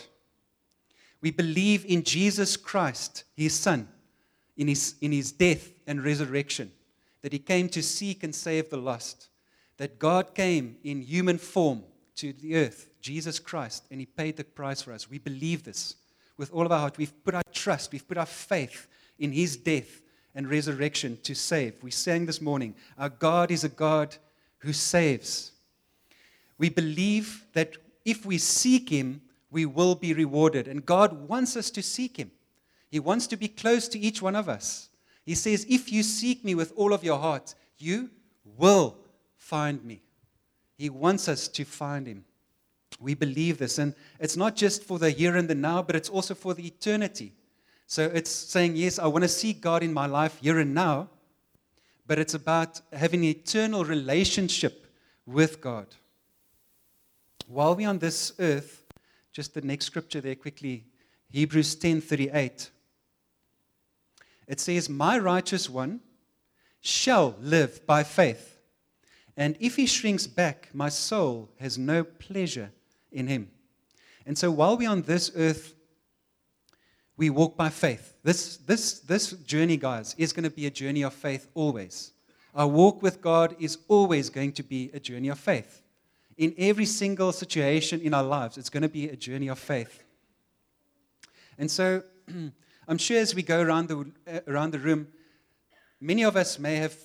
We 1.22 1.32
believe 1.32 1.86
in 1.86 2.04
Jesus 2.04 2.58
Christ, 2.58 3.24
His 3.34 3.58
Son, 3.58 3.88
in 4.58 4.68
His, 4.68 4.96
in 5.00 5.14
his 5.14 5.32
death 5.32 5.70
and 5.88 6.04
resurrection, 6.04 6.70
that 7.22 7.32
He 7.32 7.40
came 7.40 7.70
to 7.70 7.82
seek 7.82 8.26
and 8.26 8.36
save 8.36 8.70
the 8.70 8.76
lost, 8.76 9.30
that 9.78 10.00
God 10.00 10.36
came 10.36 10.76
in 10.84 11.02
human 11.02 11.38
form 11.38 11.86
to 12.16 12.34
the 12.34 12.58
earth, 12.58 12.90
Jesus 13.00 13.40
Christ, 13.40 13.86
and 13.90 14.02
He 14.02 14.06
paid 14.06 14.36
the 14.36 14.44
price 14.44 14.82
for 14.82 14.92
us. 14.92 15.10
We 15.10 15.18
believe 15.18 15.64
this 15.64 15.96
with 16.36 16.52
all 16.52 16.66
of 16.66 16.74
our 16.74 16.80
heart. 16.80 16.98
We've 16.98 17.24
put 17.24 17.36
our 17.36 17.44
trust, 17.54 17.94
we've 17.94 18.06
put 18.06 18.18
our 18.18 18.26
faith 18.26 18.90
in 19.18 19.32
his 19.32 19.56
death 19.56 20.02
and 20.36 20.50
resurrection 20.50 21.20
to 21.24 21.36
save. 21.36 21.82
We 21.82 21.92
sang 21.92 22.26
this 22.26 22.42
morning, 22.42 22.76
Our 22.98 23.08
God 23.08 23.50
is 23.50 23.64
a 23.64 23.70
God 23.70 24.18
who 24.58 24.74
saves. 24.74 25.54
We 26.58 26.68
believe 26.68 27.46
that 27.54 27.78
if 28.06 28.26
we 28.26 28.38
seek 28.38 28.90
Him, 28.90 29.22
we 29.50 29.66
will 29.66 29.96
be 29.96 30.14
rewarded. 30.14 30.68
And 30.68 30.86
God 30.86 31.28
wants 31.28 31.56
us 31.56 31.70
to 31.72 31.84
seek 31.84 32.18
Him. 32.18 32.32
He 32.90 33.00
wants 33.00 33.28
to 33.28 33.38
be 33.38 33.48
close 33.48 33.88
to 33.90 34.00
each 34.00 34.22
one 34.22 34.36
of 34.36 34.50
us. 34.50 34.90
He 35.26 35.36
says, 35.36 35.66
If 35.70 35.92
you 35.92 36.04
seek 36.04 36.44
me 36.44 36.56
with 36.56 36.74
all 36.76 36.94
of 36.94 37.04
your 37.04 37.20
heart, 37.20 37.56
you 37.78 38.10
will 38.58 38.98
find 39.38 39.84
me. 39.84 40.02
He 40.78 40.90
wants 40.90 41.28
us 41.28 41.48
to 41.50 41.64
find 41.64 42.08
Him. 42.08 42.26
We 43.00 43.14
believe 43.14 43.58
this. 43.58 43.78
And 43.78 43.96
it's 44.20 44.38
not 44.38 44.56
just 44.56 44.84
for 44.84 45.00
the 45.00 45.10
here 45.10 45.36
and 45.36 45.50
the 45.50 45.56
now, 45.56 45.82
but 45.82 45.96
it's 45.96 46.10
also 46.10 46.34
for 46.36 46.54
the 46.54 46.66
eternity. 46.66 47.34
So 47.88 48.06
it's 48.14 48.30
saying, 48.30 48.76
Yes, 48.76 49.00
I 49.00 49.08
want 49.08 49.24
to 49.24 49.30
see 49.30 49.54
God 49.54 49.84
in 49.84 49.94
my 49.94 50.06
life 50.06 50.40
here 50.42 50.60
and 50.60 50.74
now, 50.74 51.10
but 52.08 52.20
it's 52.20 52.34
about 52.34 52.82
having 52.94 53.22
an 53.22 53.30
eternal 53.30 53.86
relationship 53.86 54.88
with 55.26 55.62
God. 55.62 55.88
While 57.48 57.76
we're 57.76 57.90
on 57.90 58.00
this 58.00 58.34
earth, 58.40 58.86
just 59.34 59.54
the 59.54 59.62
next 59.62 59.86
scripture 59.86 60.22
there 60.22 60.36
quickly, 60.36 60.86
Hebrews 61.30 61.76
10:38. 61.76 62.70
It 64.48 64.60
says, 64.60 64.90
"My 64.90 65.18
righteous 65.18 65.70
one 65.70 66.02
shall 66.82 67.36
live 67.40 67.86
by 67.86 68.04
faith, 68.04 68.60
and 69.38 69.56
if 69.60 69.76
he 69.76 69.86
shrinks 69.86 70.28
back, 70.28 70.70
my 70.74 70.90
soul 70.90 71.50
has 71.60 71.78
no 71.78 72.04
pleasure 72.04 72.72
in 73.12 73.28
him." 73.28 73.52
And 74.26 74.38
so 74.38 74.52
while 74.52 74.78
we're 74.78 74.90
on 74.90 75.04
this 75.04 75.32
earth, 75.36 75.74
we 77.18 77.30
walk 77.30 77.56
by 77.56 77.70
faith. 77.70 78.16
This, 78.24 78.58
this, 78.58 79.00
this 79.00 79.32
journey, 79.32 79.78
guys, 79.78 80.16
is 80.18 80.34
going 80.34 80.44
to 80.44 80.50
be 80.50 80.66
a 80.66 80.72
journey 80.72 81.04
of 81.04 81.14
faith 81.14 81.48
always. 81.54 82.14
Our 82.54 82.68
walk 82.68 83.02
with 83.02 83.22
God 83.22 83.56
is 83.60 83.78
always 83.88 84.30
going 84.30 84.54
to 84.54 84.64
be 84.64 84.90
a 84.94 85.00
journey 85.00 85.30
of 85.30 85.40
faith. 85.40 85.82
In 86.38 86.54
every 86.58 86.86
single 86.86 87.32
situation 87.32 88.02
in 88.02 88.14
our 88.14 88.24
lives, 88.24 88.58
it's 88.58 88.70
going 88.70 88.84
to 88.84 88.90
be 88.90 89.10
a 89.10 89.16
journey 89.16 89.48
of 89.48 89.60
faith. 89.60 90.04
And 91.58 91.70
so 91.70 92.04
I'm 92.88 92.98
sure 92.98 93.20
as 93.20 93.36
we 93.36 93.44
go 93.44 93.62
around 93.62 93.88
the, 93.88 94.12
uh, 94.28 94.40
around 94.48 94.72
the 94.72 94.80
room, 94.80 95.08
many 96.00 96.24
of 96.24 96.36
us 96.36 96.60
may 96.60 96.76
have, 96.78 96.96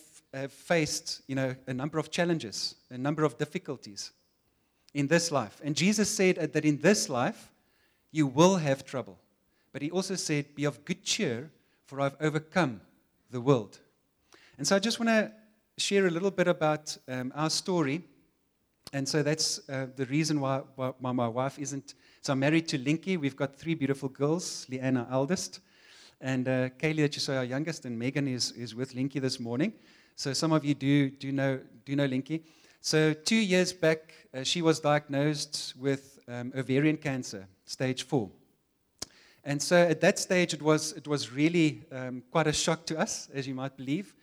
faced 0.51 1.23
you 1.29 1.35
know, 1.35 1.57
a 1.67 1.73
number 1.73 1.99
of 1.99 2.11
challenges, 2.11 2.75
a 2.91 2.99
number 2.99 3.25
of 3.25 3.39
difficulties 3.39 4.11
in 4.93 5.07
this 5.07 5.33
life. 5.33 5.63
And 5.65 5.75
Jesus 5.75 6.11
said 6.11 6.37
that 6.53 6.63
in 6.63 6.79
this 6.83 7.09
life, 7.09 7.51
you 8.13 8.27
will 8.27 8.57
have 8.57 8.85
trouble. 8.85 9.19
But 9.73 9.81
he 9.81 9.91
also 9.91 10.15
said, 10.15 10.55
Be 10.55 10.65
of 10.65 10.85
good 10.85 11.05
cheer, 11.05 11.51
for 11.87 12.03
I've 12.03 12.17
overcome 12.21 12.81
the 13.31 13.41
world. 13.41 13.79
And 14.59 14.67
so 14.67 14.77
I 14.77 14.79
just 14.79 14.99
want 14.99 15.09
to 15.09 15.33
share 15.79 16.07
a 16.07 16.11
little 16.11 16.31
bit 16.31 16.49
about 16.49 16.97
um, 17.09 17.33
our 17.35 17.51
story. 17.51 18.03
And 18.93 19.09
so 19.09 19.23
that's 19.23 19.69
uh, 19.69 19.87
the 19.97 20.07
reason 20.07 20.41
why, 20.41 20.63
why, 20.77 21.13
my 21.13 21.29
wife 21.29 21.59
isn't. 21.59 21.95
So 22.23 22.33
I'm 22.33 22.39
married 22.39 22.69
to 22.69 22.79
Linky. 22.79 23.19
We've 23.19 23.37
got 23.37 23.57
three 23.57 23.75
beautiful 23.75 24.09
girls, 24.09 24.67
Leanne, 24.71 24.99
our 24.99 25.13
eldest, 25.13 25.61
and 26.21 26.49
uh, 26.49 26.69
Kaylee, 26.71 27.03
that 27.03 27.15
you 27.15 27.21
saw, 27.21 27.35
our 27.35 27.45
youngest, 27.45 27.85
and 27.85 27.99
Megan 27.99 28.29
is, 28.29 28.53
is 28.53 28.75
with 28.75 28.95
Linky 28.95 29.21
this 29.21 29.39
morning. 29.39 29.73
So 30.15 30.33
some 30.33 30.53
of 30.53 30.65
you 30.65 30.75
do, 30.75 31.11
do, 31.11 31.33
know, 31.33 31.61
do 31.85 31.97
know 31.97 32.09
Linky. 32.09 32.43
So 32.81 33.13
two 33.13 33.37
years 33.37 33.73
back, 33.73 34.15
uh, 34.33 34.45
she 34.45 34.63
was 34.63 34.81
diagnosed 34.81 35.75
with 35.79 36.21
um, 36.29 36.53
ovarian 36.57 36.97
cancer, 36.97 37.47
stage 37.65 38.05
four. 38.05 38.31
And 39.45 39.61
so 39.61 39.77
at 39.77 40.01
that 40.01 40.19
stage, 40.19 40.55
it 40.55 40.63
was, 40.63 40.93
it 40.93 41.07
was 41.07 41.31
really 41.31 41.83
um, 41.93 42.23
quite 42.31 42.47
a 42.47 42.53
shock 42.53 42.87
to 42.87 42.99
us, 42.99 43.29
as 43.35 43.47
you 43.47 43.55
might 43.55 43.77
believe. 43.77 44.15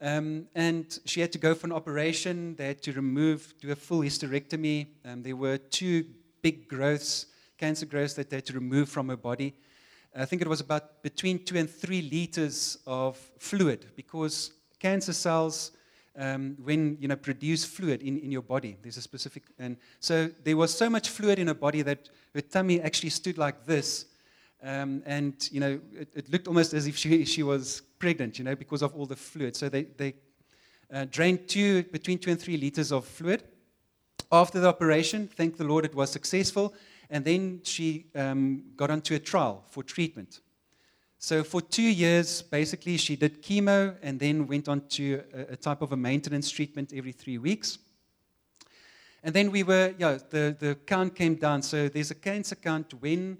Um, 0.00 0.46
and 0.54 0.98
she 1.04 1.20
had 1.20 1.32
to 1.32 1.38
go 1.38 1.54
for 1.54 1.66
an 1.66 1.72
operation. 1.72 2.54
They 2.56 2.68
had 2.68 2.82
to 2.82 2.92
remove, 2.92 3.54
do 3.60 3.72
a 3.72 3.76
full 3.76 4.00
hysterectomy. 4.00 4.86
Um, 5.04 5.22
there 5.22 5.36
were 5.36 5.58
two 5.58 6.04
big 6.40 6.68
growths, 6.68 7.26
cancer 7.56 7.86
growths, 7.86 8.14
that 8.14 8.30
they 8.30 8.36
had 8.36 8.46
to 8.46 8.52
remove 8.52 8.88
from 8.88 9.08
her 9.08 9.16
body. 9.16 9.54
I 10.16 10.24
think 10.24 10.42
it 10.42 10.48
was 10.48 10.60
about 10.60 11.02
between 11.02 11.44
two 11.44 11.56
and 11.56 11.68
three 11.68 12.02
liters 12.02 12.78
of 12.86 13.16
fluid 13.38 13.86
because 13.94 14.52
cancer 14.78 15.12
cells, 15.12 15.72
um, 16.16 16.56
when 16.62 16.96
you 17.00 17.08
know, 17.08 17.16
produce 17.16 17.64
fluid 17.64 18.02
in, 18.02 18.18
in 18.18 18.32
your 18.32 18.42
body, 18.42 18.76
there's 18.82 18.96
a 18.96 19.02
specific. 19.02 19.44
And 19.58 19.76
so 20.00 20.30
there 20.44 20.56
was 20.56 20.76
so 20.76 20.88
much 20.88 21.08
fluid 21.08 21.38
in 21.38 21.48
her 21.48 21.54
body 21.54 21.82
that 21.82 22.08
her 22.34 22.40
tummy 22.40 22.80
actually 22.80 23.10
stood 23.10 23.38
like 23.38 23.66
this. 23.66 24.06
Um, 24.62 25.02
and 25.06 25.48
you 25.52 25.60
know, 25.60 25.80
it, 25.92 26.08
it, 26.14 26.32
looked 26.32 26.48
almost 26.48 26.74
as 26.74 26.86
if 26.86 26.96
she, 26.96 27.24
she 27.24 27.42
was 27.42 27.82
pregnant, 27.98 28.38
you 28.38 28.44
know, 28.44 28.56
because 28.56 28.82
of 28.82 28.94
all 28.96 29.06
the 29.06 29.16
fluid. 29.16 29.54
So 29.54 29.68
they, 29.68 29.84
they 29.84 30.14
uh, 30.92 31.06
drained 31.10 31.48
two, 31.48 31.84
between 31.84 32.18
two 32.18 32.30
and 32.30 32.40
three 32.40 32.56
liters 32.56 32.90
of 32.90 33.04
fluid. 33.04 33.44
After 34.32 34.58
the 34.60 34.68
operation, 34.68 35.28
thank 35.28 35.56
the 35.56 35.64
Lord, 35.64 35.84
it 35.84 35.94
was 35.94 36.10
successful. 36.10 36.74
And 37.08 37.24
then 37.24 37.60
she 37.62 38.06
um, 38.14 38.64
got 38.76 38.90
onto 38.90 39.14
a 39.14 39.18
trial 39.18 39.64
for 39.70 39.82
treatment. 39.82 40.40
So 41.18 41.42
for 41.42 41.60
two 41.60 41.82
years, 41.82 42.42
basically, 42.42 42.96
she 42.96 43.16
did 43.16 43.42
chemo 43.42 43.96
and 44.02 44.20
then 44.20 44.46
went 44.46 44.68
on 44.68 44.86
to 44.88 45.22
a, 45.32 45.52
a 45.52 45.56
type 45.56 45.82
of 45.82 45.92
a 45.92 45.96
maintenance 45.96 46.50
treatment 46.50 46.92
every 46.94 47.12
three 47.12 47.38
weeks. 47.38 47.78
And 49.22 49.34
then 49.34 49.50
we 49.50 49.62
were, 49.62 49.94
yeah, 49.98 50.18
the, 50.30 50.56
the 50.58 50.76
count 50.86 51.14
came 51.14 51.34
down. 51.34 51.62
So 51.62 51.88
there's 51.88 52.10
a 52.10 52.14
cancer 52.14 52.54
count 52.54 52.94
when 53.00 53.38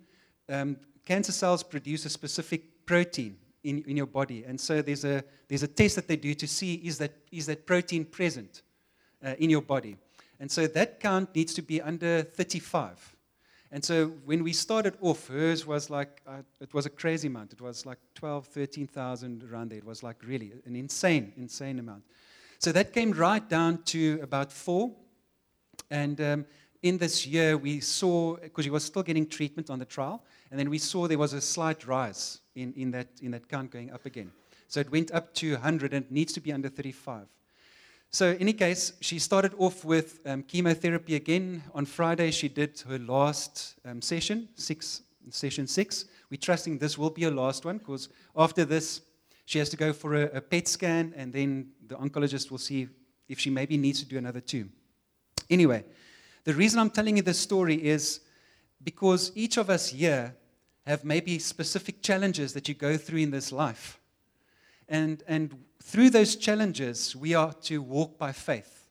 um, 0.48 0.76
cancer 1.08 1.32
cells 1.32 1.62
produce 1.62 2.04
a 2.04 2.10
specific 2.10 2.84
protein 2.84 3.34
in, 3.64 3.82
in 3.84 3.96
your 3.96 4.06
body. 4.06 4.44
And 4.46 4.60
so 4.60 4.82
there's 4.82 5.06
a, 5.06 5.24
there's 5.48 5.62
a 5.62 5.68
test 5.80 5.96
that 5.96 6.06
they 6.06 6.16
do 6.16 6.34
to 6.34 6.46
see 6.46 6.74
is 6.74 6.98
that, 6.98 7.12
is 7.32 7.46
that 7.46 7.64
protein 7.64 8.04
present 8.04 8.60
uh, 9.24 9.34
in 9.38 9.48
your 9.48 9.62
body. 9.62 9.96
And 10.38 10.50
so 10.50 10.66
that 10.66 11.00
count 11.00 11.34
needs 11.34 11.54
to 11.54 11.62
be 11.62 11.80
under 11.80 12.22
35. 12.22 13.16
And 13.72 13.82
so 13.82 14.08
when 14.26 14.44
we 14.44 14.52
started 14.52 14.98
off, 15.00 15.28
hers 15.28 15.66
was 15.66 15.88
like, 15.88 16.20
uh, 16.26 16.42
it 16.60 16.74
was 16.74 16.84
a 16.84 16.90
crazy 16.90 17.28
amount. 17.28 17.54
It 17.54 17.62
was 17.62 17.86
like 17.86 17.98
12, 18.14 18.46
13,000 18.46 19.44
around 19.50 19.70
there. 19.70 19.78
It 19.78 19.86
was 19.86 20.02
like 20.02 20.16
really 20.26 20.52
an 20.66 20.76
insane, 20.76 21.32
insane 21.38 21.78
amount. 21.78 22.02
So 22.58 22.70
that 22.72 22.92
came 22.92 23.12
right 23.12 23.46
down 23.48 23.82
to 23.84 24.20
about 24.22 24.52
four. 24.52 24.92
And 25.90 26.20
um, 26.20 26.46
in 26.82 26.98
this 26.98 27.26
year, 27.26 27.56
we 27.56 27.80
saw, 27.80 28.36
because 28.36 28.64
she 28.64 28.70
was 28.70 28.84
still 28.84 29.02
getting 29.02 29.26
treatment 29.26 29.70
on 29.70 29.78
the 29.78 29.84
trial, 29.84 30.24
and 30.50 30.58
then 30.58 30.70
we 30.70 30.78
saw 30.78 31.06
there 31.06 31.18
was 31.18 31.32
a 31.32 31.40
slight 31.40 31.86
rise 31.86 32.40
in, 32.54 32.72
in, 32.74 32.90
that, 32.92 33.08
in 33.20 33.32
that 33.32 33.48
count 33.48 33.70
going 33.70 33.90
up 33.90 34.06
again. 34.06 34.30
So 34.68 34.80
it 34.80 34.90
went 34.90 35.10
up 35.12 35.34
to 35.34 35.52
100 35.52 35.92
and 35.94 36.04
it 36.04 36.12
needs 36.12 36.32
to 36.34 36.40
be 36.40 36.52
under 36.52 36.68
35. 36.68 37.26
So, 38.10 38.30
in 38.30 38.38
any 38.38 38.54
case, 38.54 38.94
she 39.00 39.18
started 39.18 39.52
off 39.58 39.84
with 39.84 40.20
um, 40.24 40.42
chemotherapy 40.42 41.16
again. 41.16 41.62
On 41.74 41.84
Friday, 41.84 42.30
she 42.30 42.48
did 42.48 42.82
her 42.88 42.98
last 42.98 43.74
um, 43.84 44.00
session, 44.00 44.48
six, 44.54 45.02
session 45.28 45.66
six. 45.66 46.06
We're 46.30 46.38
trusting 46.38 46.78
this 46.78 46.96
will 46.96 47.10
be 47.10 47.24
her 47.24 47.30
last 47.30 47.66
one 47.66 47.76
because 47.76 48.08
after 48.34 48.64
this, 48.64 49.02
she 49.44 49.58
has 49.58 49.68
to 49.70 49.76
go 49.76 49.92
for 49.92 50.14
a, 50.14 50.24
a, 50.36 50.40
PET 50.40 50.68
scan, 50.68 51.12
and 51.16 51.32
then 51.32 51.68
the 51.86 51.96
oncologist 51.96 52.50
will 52.50 52.58
see 52.58 52.88
if 53.28 53.38
she 53.38 53.50
maybe 53.50 53.76
needs 53.76 54.00
to 54.00 54.06
do 54.06 54.16
another 54.16 54.40
two. 54.40 54.68
Anyway, 55.50 55.84
the 56.48 56.54
reason 56.54 56.80
I'm 56.80 56.88
telling 56.88 57.18
you 57.18 57.22
this 57.22 57.38
story 57.38 57.74
is 57.74 58.20
because 58.82 59.32
each 59.34 59.58
of 59.58 59.68
us 59.68 59.90
here 59.90 60.34
have 60.86 61.04
maybe 61.04 61.38
specific 61.38 62.00
challenges 62.00 62.54
that 62.54 62.66
you 62.66 62.74
go 62.74 62.96
through 62.96 63.18
in 63.18 63.30
this 63.30 63.52
life. 63.52 64.00
And, 64.88 65.22
and 65.28 65.54
through 65.82 66.08
those 66.08 66.36
challenges, 66.36 67.14
we 67.14 67.34
are 67.34 67.52
to 67.64 67.82
walk 67.82 68.16
by 68.16 68.32
faith 68.32 68.88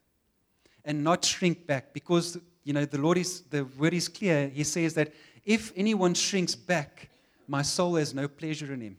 and 0.86 1.04
not 1.04 1.26
shrink 1.26 1.66
back 1.66 1.94
because, 1.94 2.38
you 2.64 2.74
know, 2.74 2.86
the 2.86 3.00
Lord 3.00 3.18
is, 3.18 3.42
the 3.50 3.64
word 3.64 3.96
is 3.96 4.08
clear. 4.08 4.50
He 4.50 4.64
says 4.64 4.94
that 4.94 5.12
if 5.44 5.74
anyone 5.76 6.14
shrinks 6.14 6.54
back, 6.54 7.10
my 7.48 7.64
soul 7.64 7.96
has 7.96 8.14
no 8.14 8.28
pleasure 8.28 8.72
in 8.72 8.82
him. 8.82 8.98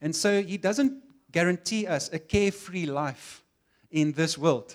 And 0.00 0.16
so 0.16 0.42
he 0.42 0.56
doesn't 0.56 1.04
guarantee 1.30 1.86
us 1.86 2.12
a 2.12 2.18
carefree 2.18 2.86
life 2.86 3.44
in 3.92 4.10
this 4.10 4.36
world. 4.36 4.74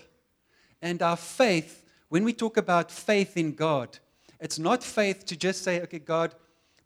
And 0.80 1.02
our 1.02 1.18
faith, 1.18 1.82
when 2.08 2.24
we 2.24 2.32
talk 2.32 2.56
about 2.56 2.90
faith 2.90 3.36
in 3.36 3.54
God, 3.54 3.98
it's 4.40 4.58
not 4.58 4.82
faith 4.82 5.24
to 5.26 5.36
just 5.36 5.62
say, 5.62 5.80
okay, 5.82 5.98
God, 5.98 6.34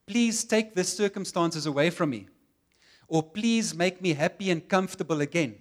please 0.07 0.45
take 0.45 0.75
these 0.75 0.89
circumstances 0.89 1.67
away 1.67 1.91
from 1.91 2.11
me 2.11 2.29
or 3.09 3.23
please 3.23 3.75
make 3.75 4.01
me 4.01 4.15
happy 4.15 4.51
and 4.51 4.69
comfortable 4.69 5.21
again. 5.21 5.57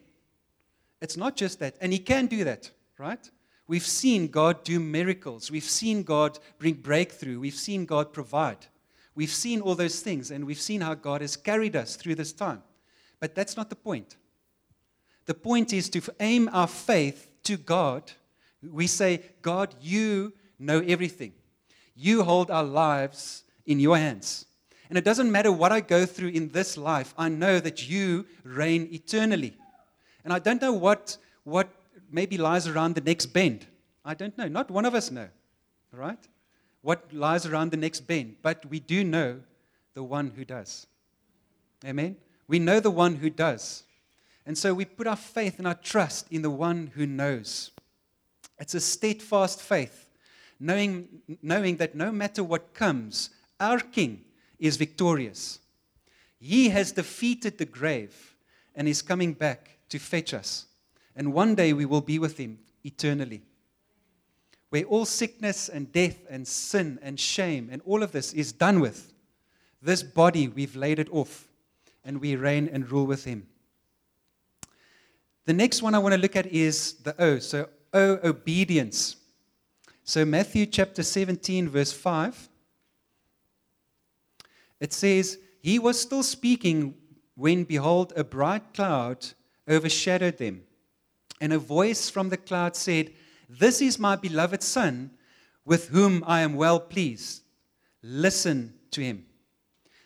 It's 1.02 1.18
not 1.18 1.36
just 1.36 1.60
that. 1.60 1.76
And 1.82 1.92
He 1.92 2.00
can 2.00 2.28
do 2.28 2.44
that, 2.44 2.70
right? 2.98 3.30
We've 3.68 3.86
seen 3.86 4.28
God 4.28 4.64
do 4.64 4.80
miracles. 4.80 5.52
We've 5.52 5.64
seen 5.64 6.04
God 6.04 6.40
bring 6.58 6.76
breakthrough. 6.76 7.40
We've 7.40 7.54
seen 7.54 7.86
God 7.86 8.14
provide. 8.14 8.66
We've 9.16 9.30
seen 9.30 9.62
all 9.62 9.76
those 9.76 10.00
things, 10.00 10.32
and 10.32 10.46
we've 10.46 10.60
seen 10.60 10.82
how 10.82 10.94
God 10.94 11.22
has 11.22 11.36
carried 11.36 11.76
us 11.76 11.96
through 11.96 12.16
this 12.16 12.32
time. 12.32 12.64
But 13.20 13.36
that's 13.36 13.58
not 13.58 13.70
the 13.70 13.76
point. 13.76 14.16
The 15.26 15.34
point 15.34 15.74
is 15.74 15.90
to 15.90 16.02
aim 16.20 16.50
our 16.54 16.68
faith 16.68 17.28
to 17.44 17.58
God. 17.58 18.12
We 18.62 18.88
say, 18.88 19.22
God, 19.42 19.74
you 19.82 20.34
know 20.58 20.80
everything. 20.80 21.34
You 21.96 22.24
hold 22.24 22.52
our 22.52 22.64
lives 22.64 23.44
in 23.66 23.80
your 23.80 23.98
hands. 23.98 24.46
And 24.90 24.98
it 24.98 25.04
doesn't 25.04 25.32
matter 25.32 25.52
what 25.52 25.72
I 25.72 25.82
go 25.82 26.06
through 26.06 26.30
in 26.30 26.50
this 26.50 26.78
life, 26.78 27.14
I 27.18 27.30
know 27.30 27.60
that 27.60 27.88
you 27.88 28.26
reign 28.44 28.90
eternally. 28.92 29.56
And 30.24 30.34
I 30.34 30.40
don't 30.40 30.62
know 30.62 30.74
what, 30.74 31.18
what 31.44 31.70
maybe 32.12 32.38
lies 32.38 32.68
around 32.68 32.96
the 32.96 33.02
next 33.02 33.28
bend. 33.28 33.68
I 34.04 34.14
don't 34.16 34.38
know. 34.38 34.48
Not 34.48 34.72
one 34.72 34.86
of 34.86 34.96
us 34.96 35.12
know, 35.12 35.30
right? 35.92 36.20
What 36.82 37.14
lies 37.14 37.46
around 37.46 37.72
the 37.72 37.78
next 37.78 38.02
bend. 38.02 38.38
But 38.42 38.66
we 38.66 38.80
do 38.80 39.04
know 39.04 39.40
the 39.94 40.04
one 40.04 40.32
who 40.36 40.44
does. 40.44 40.88
Amen? 41.86 42.18
We 42.48 42.60
know 42.60 42.80
the 42.80 42.92
one 42.92 43.16
who 43.16 43.30
does. 43.30 43.84
And 44.46 44.58
so 44.58 44.74
we 44.74 44.86
put 44.86 45.06
our 45.06 45.16
faith 45.16 45.60
and 45.60 45.68
our 45.68 45.76
trust 45.76 46.26
in 46.32 46.42
the 46.42 46.50
one 46.50 46.92
who 46.96 47.06
knows. 47.06 47.72
It's 48.60 48.76
a 48.76 48.80
steadfast 48.80 49.62
faith, 49.62 50.10
knowing, 50.60 51.08
knowing 51.42 51.78
that 51.78 51.96
no 51.96 52.12
matter 52.12 52.44
what 52.44 52.74
comes, 52.74 53.30
our 53.60 53.80
King 53.80 54.26
is 54.60 54.78
victorious. 54.78 55.60
He 56.40 56.70
has 56.70 56.92
defeated 56.92 57.58
the 57.58 57.66
grave 57.66 58.36
and 58.76 58.88
is 58.88 59.02
coming 59.02 59.34
back 59.34 59.78
to 59.90 60.00
fetch 60.00 60.34
us. 60.34 60.66
And 61.16 61.34
one 61.34 61.56
day 61.56 61.74
we 61.74 61.86
will 61.86 62.02
be 62.02 62.20
with 62.20 62.38
him 62.38 62.60
eternally. 62.84 63.42
Where 64.70 64.84
all 64.84 65.06
sickness 65.06 65.68
and 65.68 65.92
death 65.92 66.18
and 66.30 66.48
sin 66.48 67.00
and 67.02 67.20
shame 67.20 67.70
and 67.72 67.82
all 67.86 68.04
of 68.04 68.12
this 68.12 68.34
is 68.34 68.52
done 68.52 68.80
with, 68.80 69.12
this 69.82 70.04
body 70.04 70.48
we've 70.48 70.76
laid 70.76 71.00
it 71.00 71.10
off 71.12 71.48
and 72.06 72.22
we 72.22 72.36
reign 72.36 72.70
and 72.72 72.90
rule 72.92 73.06
with 73.06 73.26
him. 73.26 73.48
The 75.46 75.54
next 75.54 75.82
one 75.82 75.96
I 75.96 76.00
want 76.00 76.14
to 76.14 76.22
look 76.22 76.36
at 76.36 76.46
is 76.46 76.94
the 77.04 77.20
O. 77.22 77.40
So, 77.40 77.68
O, 77.94 78.20
obedience. 78.24 79.16
So, 80.04 80.26
Matthew 80.26 80.66
chapter 80.66 81.04
17, 81.04 81.70
verse 81.70 81.92
5 81.92 82.50
it 84.80 84.94
says, 84.94 85.38
He 85.62 85.78
was 85.80 86.00
still 86.00 86.24
speaking 86.24 86.96
when, 87.36 87.64
behold, 87.64 88.14
a 88.16 88.24
bright 88.24 88.74
cloud 88.74 89.28
overshadowed 89.68 90.38
them. 90.38 90.64
And 91.42 91.54
a 91.54 91.60
voice 91.60 92.10
from 92.10 92.30
the 92.30 92.38
cloud 92.38 92.76
said, 92.76 93.12
This 93.50 93.82
is 93.82 94.00
my 94.00 94.16
beloved 94.16 94.64
Son, 94.64 95.12
with 95.66 95.90
whom 95.90 96.24
I 96.26 96.42
am 96.42 96.56
well 96.56 96.80
pleased. 96.80 97.44
Listen 98.02 98.74
to 98.92 99.02
him. 99.02 99.26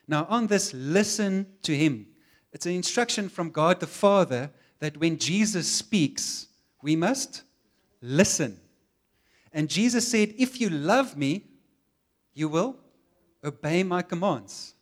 Now, 0.07 0.25
on 0.29 0.47
this, 0.47 0.73
listen 0.73 1.47
to 1.61 1.75
him. 1.75 2.07
It's 2.51 2.65
an 2.65 2.73
instruction 2.73 3.29
from 3.29 3.51
God 3.51 3.79
the 3.79 3.87
Father 3.87 4.51
that 4.79 4.97
when 4.97 5.17
Jesus 5.17 5.67
speaks, 5.67 6.47
we 6.81 6.95
must 6.95 7.43
listen. 8.03 8.59
And 9.53 9.69
Jesus 9.69 10.07
said, 10.07 10.35
If 10.37 10.61
you 10.61 10.69
love 10.69 11.17
me, 11.17 11.43
you 12.33 12.49
will 12.49 12.75
obey 13.43 13.83
my 13.83 14.01
commands. 14.01 14.73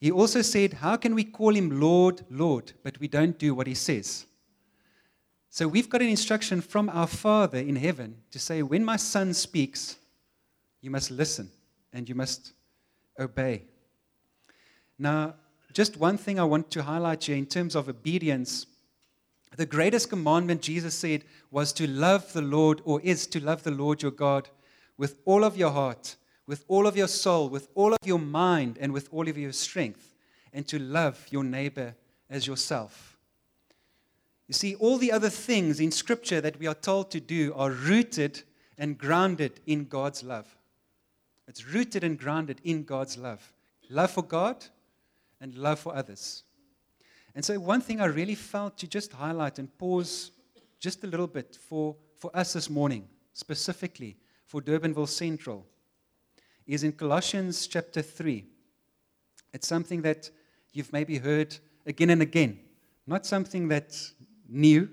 He 0.00 0.10
also 0.10 0.42
said, 0.42 0.74
How 0.74 0.96
can 0.96 1.14
we 1.14 1.24
call 1.24 1.54
him 1.54 1.80
Lord, 1.80 2.24
Lord, 2.30 2.72
but 2.82 2.98
we 3.00 3.08
don't 3.08 3.38
do 3.38 3.54
what 3.54 3.66
he 3.66 3.74
says? 3.74 4.26
So 5.50 5.68
we've 5.68 5.88
got 5.88 6.02
an 6.02 6.08
instruction 6.08 6.60
from 6.60 6.88
our 6.88 7.06
Father 7.06 7.58
in 7.58 7.76
heaven 7.76 8.16
to 8.30 8.38
say, 8.38 8.62
When 8.62 8.84
my 8.84 8.96
son 8.96 9.34
speaks, 9.34 9.96
you 10.80 10.90
must 10.90 11.10
listen 11.10 11.50
and 11.92 12.08
you 12.08 12.14
must 12.14 12.52
obey. 13.18 13.62
Now, 14.98 15.34
just 15.72 15.96
one 15.96 16.18
thing 16.18 16.38
I 16.38 16.44
want 16.44 16.70
to 16.72 16.82
highlight 16.82 17.24
here 17.24 17.36
in 17.36 17.46
terms 17.46 17.74
of 17.74 17.88
obedience. 17.88 18.66
The 19.56 19.66
greatest 19.66 20.08
commandment 20.08 20.62
Jesus 20.62 20.94
said 20.94 21.24
was 21.50 21.72
to 21.74 21.86
love 21.86 22.32
the 22.32 22.42
Lord, 22.42 22.80
or 22.84 23.00
is 23.02 23.26
to 23.28 23.40
love 23.40 23.62
the 23.62 23.70
Lord 23.70 24.02
your 24.02 24.10
God 24.10 24.48
with 24.96 25.18
all 25.24 25.44
of 25.44 25.56
your 25.56 25.70
heart, 25.70 26.16
with 26.46 26.64
all 26.68 26.86
of 26.86 26.96
your 26.96 27.08
soul, 27.08 27.48
with 27.48 27.68
all 27.74 27.92
of 27.92 27.98
your 28.04 28.18
mind, 28.18 28.78
and 28.80 28.92
with 28.92 29.08
all 29.12 29.28
of 29.28 29.38
your 29.38 29.52
strength, 29.52 30.14
and 30.52 30.66
to 30.68 30.78
love 30.78 31.26
your 31.30 31.44
neighbor 31.44 31.94
as 32.28 32.46
yourself. 32.46 33.16
You 34.46 34.54
see, 34.54 34.74
all 34.74 34.98
the 34.98 35.12
other 35.12 35.30
things 35.30 35.80
in 35.80 35.90
Scripture 35.90 36.40
that 36.40 36.58
we 36.58 36.66
are 36.66 36.74
told 36.74 37.10
to 37.12 37.20
do 37.20 37.54
are 37.54 37.70
rooted 37.70 38.42
and 38.76 38.98
grounded 38.98 39.60
in 39.66 39.84
God's 39.84 40.22
love. 40.22 40.54
It's 41.48 41.66
rooted 41.66 42.04
and 42.04 42.18
grounded 42.18 42.60
in 42.64 42.84
God's 42.84 43.16
love 43.18 43.52
love 43.90 44.10
for 44.10 44.22
God 44.22 44.64
and 45.40 45.54
love 45.54 45.78
for 45.78 45.94
others. 45.94 46.42
And 47.34 47.44
so, 47.44 47.58
one 47.58 47.80
thing 47.80 48.00
I 48.00 48.06
really 48.06 48.36
felt 48.36 48.78
to 48.78 48.86
just 48.86 49.12
highlight 49.12 49.58
and 49.58 49.76
pause 49.78 50.30
just 50.78 51.02
a 51.02 51.06
little 51.06 51.26
bit 51.26 51.58
for, 51.68 51.96
for 52.16 52.30
us 52.34 52.52
this 52.52 52.70
morning, 52.70 53.08
specifically 53.32 54.16
for 54.46 54.60
Durbanville 54.60 55.08
Central, 55.08 55.66
is 56.66 56.84
in 56.84 56.92
Colossians 56.92 57.66
chapter 57.66 58.02
3. 58.02 58.44
It's 59.52 59.66
something 59.66 60.02
that 60.02 60.30
you've 60.72 60.92
maybe 60.92 61.18
heard 61.18 61.56
again 61.86 62.10
and 62.10 62.22
again. 62.22 62.60
Not 63.06 63.26
something 63.26 63.68
that's 63.68 64.14
new, 64.48 64.88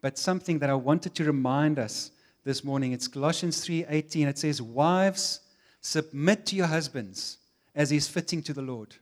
but 0.00 0.18
something 0.18 0.58
that 0.58 0.70
I 0.70 0.74
wanted 0.74 1.14
to 1.14 1.24
remind 1.24 1.78
us 1.78 2.10
this 2.44 2.64
morning. 2.64 2.92
It's 2.92 3.08
Colossians 3.08 3.64
3:18. 3.64 4.28
It 4.28 4.38
says, 4.38 4.60
"Wives, 4.60 5.40
submit 5.80 6.44
to 6.46 6.56
your 6.56 6.66
husbands 6.66 7.38
as 7.74 7.92
is 7.92 8.08
fitting 8.08 8.42
to 8.42 8.52
the 8.52 8.62
Lord." 8.62 8.96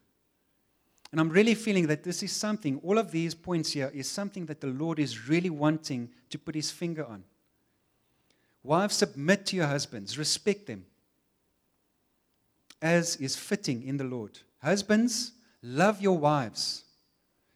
And 1.10 1.20
I'm 1.20 1.30
really 1.30 1.54
feeling 1.54 1.88
that 1.88 2.04
this 2.04 2.22
is 2.22 2.32
something, 2.32 2.80
all 2.84 2.98
of 2.98 3.10
these 3.10 3.34
points 3.34 3.72
here 3.72 3.90
is 3.92 4.08
something 4.08 4.46
that 4.46 4.60
the 4.60 4.68
Lord 4.68 4.98
is 4.98 5.28
really 5.28 5.50
wanting 5.50 6.10
to 6.30 6.38
put 6.38 6.54
his 6.54 6.70
finger 6.70 7.04
on. 7.04 7.24
Wives, 8.62 8.96
submit 8.96 9.46
to 9.46 9.56
your 9.56 9.66
husbands, 9.66 10.18
respect 10.18 10.66
them 10.66 10.84
as 12.82 13.16
is 13.16 13.36
fitting 13.36 13.86
in 13.86 13.96
the 13.96 14.04
Lord. 14.04 14.38
Husbands, 14.62 15.32
love 15.62 16.00
your 16.00 16.16
wives 16.16 16.84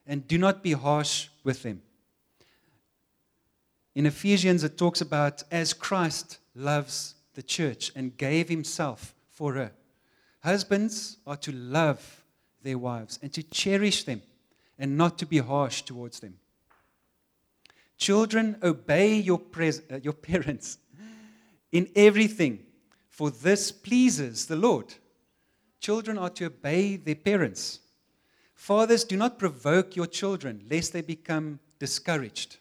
and 0.06 0.26
do 0.26 0.38
not 0.38 0.62
be 0.62 0.72
harsh 0.72 1.28
with 1.44 1.62
them. 1.62 1.82
In 3.94 4.06
Ephesians, 4.06 4.64
it 4.64 4.76
talks 4.76 5.00
about 5.00 5.44
as 5.50 5.72
Christ 5.72 6.38
loves 6.54 7.14
the 7.34 7.42
church 7.42 7.92
and 7.94 8.16
gave 8.16 8.48
himself 8.48 9.14
for 9.30 9.54
her. 9.54 9.72
Husbands 10.42 11.18
are 11.26 11.36
to 11.36 11.52
love 11.52 12.23
their 12.64 12.78
wives 12.78 13.18
and 13.22 13.32
to 13.32 13.42
cherish 13.42 14.02
them 14.02 14.22
and 14.78 14.96
not 14.96 15.18
to 15.18 15.26
be 15.26 15.38
harsh 15.38 15.82
towards 15.82 16.18
them. 16.18 16.38
Children, 17.96 18.56
obey 18.62 19.16
your, 19.16 19.38
pres- 19.38 19.82
uh, 19.90 20.00
your 20.02 20.12
parents 20.30 20.78
in 21.70 21.88
everything, 21.94 22.60
for 23.08 23.30
this 23.30 23.70
pleases 23.70 24.46
the 24.46 24.56
Lord. 24.56 24.94
Children 25.80 26.18
are 26.18 26.30
to 26.30 26.46
obey 26.46 26.96
their 26.96 27.14
parents. 27.14 27.80
Fathers, 28.54 29.04
do 29.04 29.16
not 29.16 29.38
provoke 29.38 29.96
your 29.96 30.06
children, 30.06 30.64
lest 30.70 30.92
they 30.92 31.02
become 31.02 31.58
discouraged. 31.78 32.56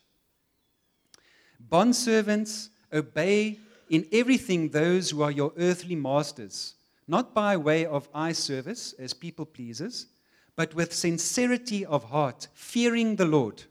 Bondservants, 1.69 2.69
obey 2.91 3.59
in 3.89 4.07
everything 4.11 4.69
those 4.69 5.11
who 5.11 5.21
are 5.21 5.31
your 5.31 5.53
earthly 5.57 5.95
masters, 5.95 6.73
not 7.07 7.33
by 7.33 7.57
way 7.57 7.85
of 7.85 8.09
eye 8.13 8.31
service 8.31 8.93
as 8.99 9.13
people 9.13 9.45
pleasers, 9.45 10.07
but 10.55 10.73
with 10.75 10.93
sincerity 10.93 11.85
of 11.85 12.05
heart, 12.05 12.47
fearing 12.53 13.15
the 13.15 13.25
Lord. 13.25 13.63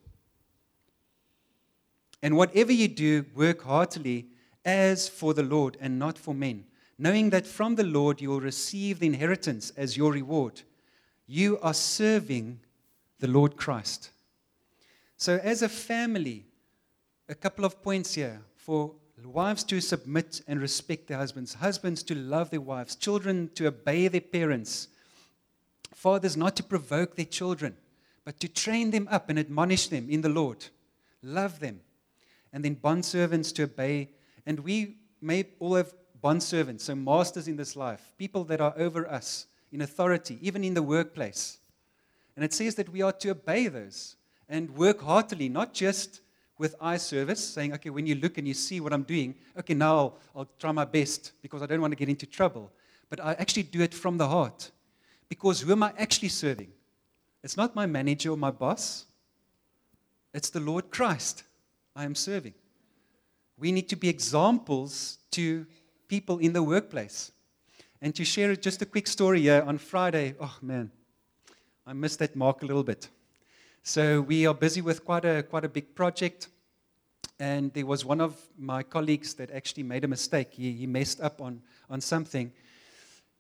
And 2.22 2.36
whatever 2.36 2.72
you 2.72 2.88
do, 2.88 3.24
work 3.34 3.62
heartily 3.62 4.26
as 4.64 5.08
for 5.08 5.34
the 5.34 5.42
Lord 5.42 5.76
and 5.80 5.98
not 5.98 6.18
for 6.18 6.34
men 6.34 6.64
knowing 7.02 7.30
that 7.30 7.46
from 7.46 7.74
the 7.74 7.84
Lord 7.84 8.20
you 8.20 8.28
will 8.30 8.40
receive 8.40 9.00
the 9.00 9.06
inheritance 9.06 9.72
as 9.76 9.96
your 9.96 10.12
reward. 10.12 10.62
You 11.26 11.58
are 11.60 11.74
serving 11.74 12.60
the 13.18 13.26
Lord 13.26 13.56
Christ. 13.56 14.10
So, 15.16 15.40
as 15.42 15.62
a 15.62 15.68
family, 15.68 16.44
a 17.28 17.34
couple 17.34 17.64
of 17.64 17.82
points 17.82 18.14
here 18.14 18.40
for 18.54 18.92
wives 19.26 19.64
to 19.64 19.80
submit 19.80 20.40
and 20.46 20.60
respect 20.60 21.08
their 21.08 21.18
husbands, 21.18 21.54
husbands 21.54 22.02
to 22.04 22.14
love 22.14 22.50
their 22.50 22.60
wives, 22.60 22.96
children 22.96 23.50
to 23.54 23.66
obey 23.66 24.08
their 24.08 24.20
parents, 24.20 24.88
fathers 25.94 26.36
not 26.36 26.56
to 26.56 26.62
provoke 26.62 27.16
their 27.16 27.26
children, 27.26 27.76
but 28.24 28.40
to 28.40 28.48
train 28.48 28.90
them 28.90 29.08
up 29.10 29.28
and 29.28 29.38
admonish 29.38 29.88
them 29.88 30.08
in 30.08 30.20
the 30.20 30.28
Lord. 30.28 30.64
Love 31.22 31.60
them. 31.60 31.80
And 32.52 32.64
then 32.64 32.76
bondservants 32.76 33.54
to 33.54 33.64
obey. 33.64 34.10
And 34.46 34.60
we 34.60 34.96
may 35.20 35.46
all 35.58 35.74
have 35.74 35.92
bondservants, 36.22 36.82
so 36.82 36.94
masters 36.94 37.48
in 37.48 37.56
this 37.56 37.76
life, 37.76 38.14
people 38.18 38.44
that 38.44 38.60
are 38.60 38.74
over 38.76 39.08
us 39.08 39.46
in 39.72 39.80
authority, 39.80 40.38
even 40.40 40.62
in 40.62 40.74
the 40.74 40.82
workplace. 40.82 41.58
And 42.36 42.44
it 42.44 42.52
says 42.52 42.76
that 42.76 42.88
we 42.88 43.02
are 43.02 43.12
to 43.12 43.30
obey 43.30 43.68
those 43.68 44.16
and 44.48 44.70
work 44.76 45.02
heartily, 45.02 45.48
not 45.48 45.72
just 45.74 46.20
with 46.58 46.74
eye 46.80 46.96
service, 46.96 47.42
saying, 47.42 47.72
okay, 47.74 47.90
when 47.90 48.06
you 48.06 48.14
look 48.14 48.38
and 48.38 48.46
you 48.46 48.54
see 48.54 48.80
what 48.80 48.92
I'm 48.92 49.02
doing, 49.02 49.34
okay, 49.58 49.74
now 49.74 49.96
I'll, 49.96 50.18
I'll 50.36 50.48
try 50.58 50.72
my 50.72 50.84
best 50.84 51.32
because 51.42 51.62
I 51.62 51.66
don't 51.66 51.80
want 51.80 51.92
to 51.92 51.96
get 51.96 52.08
into 52.08 52.26
trouble. 52.26 52.70
But 53.10 53.20
I 53.24 53.32
actually 53.34 53.64
do 53.64 53.80
it 53.82 53.94
from 53.94 54.18
the 54.18 54.28
heart. 54.28 54.70
Because 55.28 55.60
who 55.60 55.72
am 55.72 55.82
I 55.82 55.92
actually 55.98 56.28
serving? 56.28 56.70
It's 57.42 57.56
not 57.56 57.74
my 57.74 57.86
manager 57.86 58.30
or 58.30 58.36
my 58.36 58.50
boss, 58.50 59.06
it's 60.32 60.50
the 60.50 60.60
Lord 60.60 60.90
Christ 60.90 61.44
I 61.94 62.04
am 62.04 62.14
serving. 62.14 62.54
We 63.58 63.72
need 63.72 63.88
to 63.90 63.96
be 63.96 64.08
examples 64.08 65.18
to 65.32 65.66
people 66.08 66.38
in 66.38 66.52
the 66.52 66.62
workplace. 66.62 67.32
and 68.02 68.12
to 68.16 68.24
share 68.24 68.54
just 68.56 68.82
a 68.82 68.84
quick 68.84 69.06
story 69.06 69.42
here 69.42 69.62
on 69.64 69.78
Friday. 69.78 70.34
Oh, 70.40 70.58
man, 70.60 70.90
I 71.86 71.92
missed 71.92 72.18
that 72.18 72.34
mark 72.34 72.62
a 72.62 72.66
little 72.66 72.82
bit. 72.82 73.08
So 73.84 74.20
we 74.20 74.46
are 74.46 74.54
busy 74.54 74.80
with 74.80 75.04
quite 75.04 75.24
a, 75.24 75.42
quite 75.42 75.64
a 75.64 75.68
big 75.68 75.96
project. 75.96 76.48
And 77.40 77.72
there 77.72 77.84
was 77.84 78.04
one 78.04 78.20
of 78.20 78.40
my 78.56 78.84
colleagues 78.84 79.34
that 79.34 79.50
actually 79.50 79.82
made 79.82 80.04
a 80.04 80.08
mistake. 80.08 80.52
He, 80.52 80.72
he 80.72 80.86
messed 80.86 81.20
up 81.20 81.40
on, 81.40 81.60
on 81.90 82.00
something. 82.00 82.52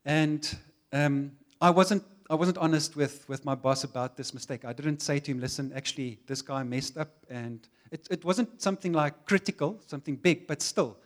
And 0.04 0.56
um, 0.92 1.30
I, 1.60 1.70
wasn't, 1.70 2.02
I 2.28 2.34
wasn't 2.34 2.58
honest 2.58 2.96
with, 2.96 3.24
with 3.28 3.44
my 3.44 3.54
boss 3.54 3.84
about 3.84 4.16
this 4.16 4.34
mistake. 4.34 4.64
I 4.64 4.72
didn't 4.72 5.00
say 5.00 5.20
to 5.20 5.30
him, 5.30 5.38
listen, 5.38 5.72
actually, 5.76 6.18
this 6.26 6.42
guy 6.42 6.64
messed 6.64 6.98
up. 6.98 7.10
And 7.30 7.60
it, 7.92 8.08
it 8.10 8.24
wasn't 8.24 8.60
something 8.60 8.92
like 8.92 9.26
critical, 9.26 9.78
something 9.86 10.16
big, 10.16 10.48
but 10.48 10.60
still. 10.60 10.96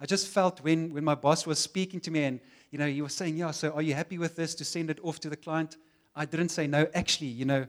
I 0.00 0.06
just 0.06 0.28
felt 0.28 0.62
when, 0.62 0.94
when 0.94 1.04
my 1.04 1.14
boss 1.14 1.46
was 1.46 1.58
speaking 1.58 2.00
to 2.00 2.10
me 2.10 2.24
and 2.24 2.40
you 2.70 2.78
know, 2.78 2.86
he 2.86 3.02
was 3.02 3.14
saying, 3.14 3.36
yeah, 3.36 3.50
so 3.50 3.72
are 3.72 3.82
you 3.82 3.94
happy 3.94 4.16
with 4.16 4.36
this 4.36 4.54
to 4.54 4.64
send 4.64 4.88
it 4.88 5.00
off 5.02 5.20
to 5.20 5.28
the 5.28 5.36
client? 5.36 5.76
I 6.14 6.24
didn't 6.24 6.48
say, 6.48 6.66
no, 6.66 6.88
actually, 6.94 7.28
you 7.28 7.44
know, 7.44 7.66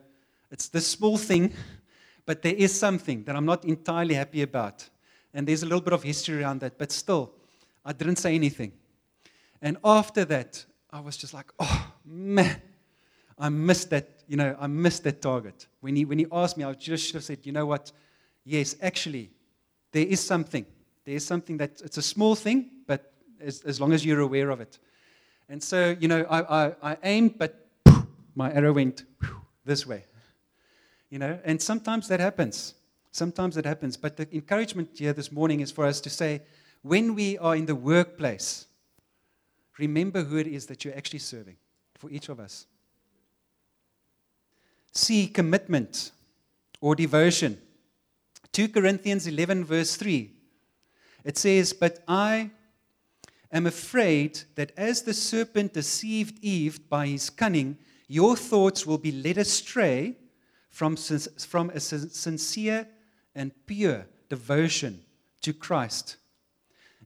it's 0.52 0.70
this 0.70 0.88
small 0.88 1.18
thing, 1.18 1.54
but 2.26 2.42
there 2.42 2.54
is 2.56 2.78
something 2.78 3.24
that 3.24 3.36
I'm 3.36 3.46
not 3.46 3.66
entirely 3.66 4.16
happy 4.16 4.42
about. 4.42 4.88
And 5.34 5.48
there's 5.48 5.64
a 5.64 5.66
little 5.66 5.82
bit 5.82 5.94
of 5.94 6.04
history 6.04 6.42
around 6.42 6.62
that, 6.62 6.78
but 6.78 6.92
still, 6.92 7.34
I 7.86 7.94
didn't 7.94 8.18
say 8.18 8.36
anything. 8.36 8.74
And 9.62 9.78
after 9.84 10.26
that, 10.26 10.66
I 10.92 11.00
was 11.00 11.18
just 11.18 11.34
like, 11.34 11.52
oh, 11.60 11.92
man, 12.06 12.62
I 13.38 13.50
missed 13.50 13.90
that, 13.92 14.24
you 14.28 14.38
know, 14.38 14.56
I 14.60 14.68
missed 14.68 15.04
that 15.04 15.22
target. 15.22 15.68
When 15.82 15.96
he, 15.96 16.06
when 16.06 16.20
he 16.20 16.26
asked 16.32 16.58
me, 16.58 16.64
I 16.64 16.74
just 16.74 17.06
should 17.06 17.16
have 17.16 17.24
said, 17.24 17.40
you 17.44 17.52
know 17.52 17.66
what? 17.66 17.92
Yes, 18.44 18.76
actually, 18.82 19.30
there 19.92 20.06
is 20.06 20.20
something. 20.20 20.66
There 21.06 21.16
is 21.16 21.26
something 21.26 21.58
that, 21.58 21.82
it's 21.84 21.98
a 21.98 22.02
small 22.02 22.36
thing, 22.36 22.72
but 22.88 23.14
as, 23.40 23.62
as 23.62 23.80
long 23.80 23.94
as 23.94 24.06
you're 24.06 24.22
aware 24.22 24.50
of 24.50 24.60
it. 24.60 24.80
And 25.50 25.62
so, 25.62 25.96
you 26.00 26.08
know, 26.08 26.26
I, 26.30 26.66
I, 26.66 26.76
I 26.82 26.98
aimed, 27.04 27.38
but 27.38 27.68
my 28.36 28.52
arrow 28.52 28.74
went 28.74 29.04
this 29.64 29.86
way. 29.86 30.04
You 31.10 31.20
know, 31.20 31.40
and 31.44 31.62
sometimes 31.62 32.08
that 32.10 32.20
happens. 32.20 32.74
Sometimes 33.12 33.56
that 33.56 33.66
happens. 33.66 33.98
But 33.98 34.18
the 34.18 34.28
encouragement 34.34 34.90
here 34.96 35.14
this 35.14 35.32
morning 35.32 35.62
is 35.62 35.72
for 35.72 35.86
us 35.86 36.02
to 36.02 36.10
say, 36.10 36.42
when 36.82 37.16
we 37.16 37.38
are 37.38 37.56
in 37.56 37.66
the 37.66 37.76
workplace, 37.76 38.68
remember 39.78 40.24
who 40.24 40.38
it 40.38 40.48
is 40.48 40.66
that 40.68 40.84
you're 40.84 40.96
actually 40.96 41.20
serving 41.20 41.56
for 41.96 42.10
each 42.10 42.30
of 42.30 42.40
us. 42.40 42.66
C 44.92 45.28
commitment 45.28 46.12
or 46.82 46.96
devotion. 46.96 47.60
2 48.52 48.70
Corinthians 48.70 49.28
11, 49.28 49.66
verse 49.66 49.96
3. 49.96 50.32
It 51.24 51.38
says, 51.38 51.74
But 51.74 52.04
I 52.08 52.52
am 53.52 53.66
afraid 53.66 54.42
that 54.56 54.72
as 54.78 55.02
the 55.04 55.14
serpent 55.14 55.74
deceived 55.74 56.40
Eve 56.42 56.90
by 56.90 57.08
his 57.08 57.30
cunning, 57.30 57.78
your 58.08 58.36
thoughts 58.36 58.86
will 58.86 58.98
be 58.98 59.12
led 59.12 59.38
astray 59.38 60.16
from, 60.70 60.96
from 60.96 61.70
a 61.72 61.80
sincere 61.80 62.88
and 63.36 63.52
pure 63.66 64.06
devotion 64.30 65.04
to 65.42 65.54
Christ. 65.54 66.18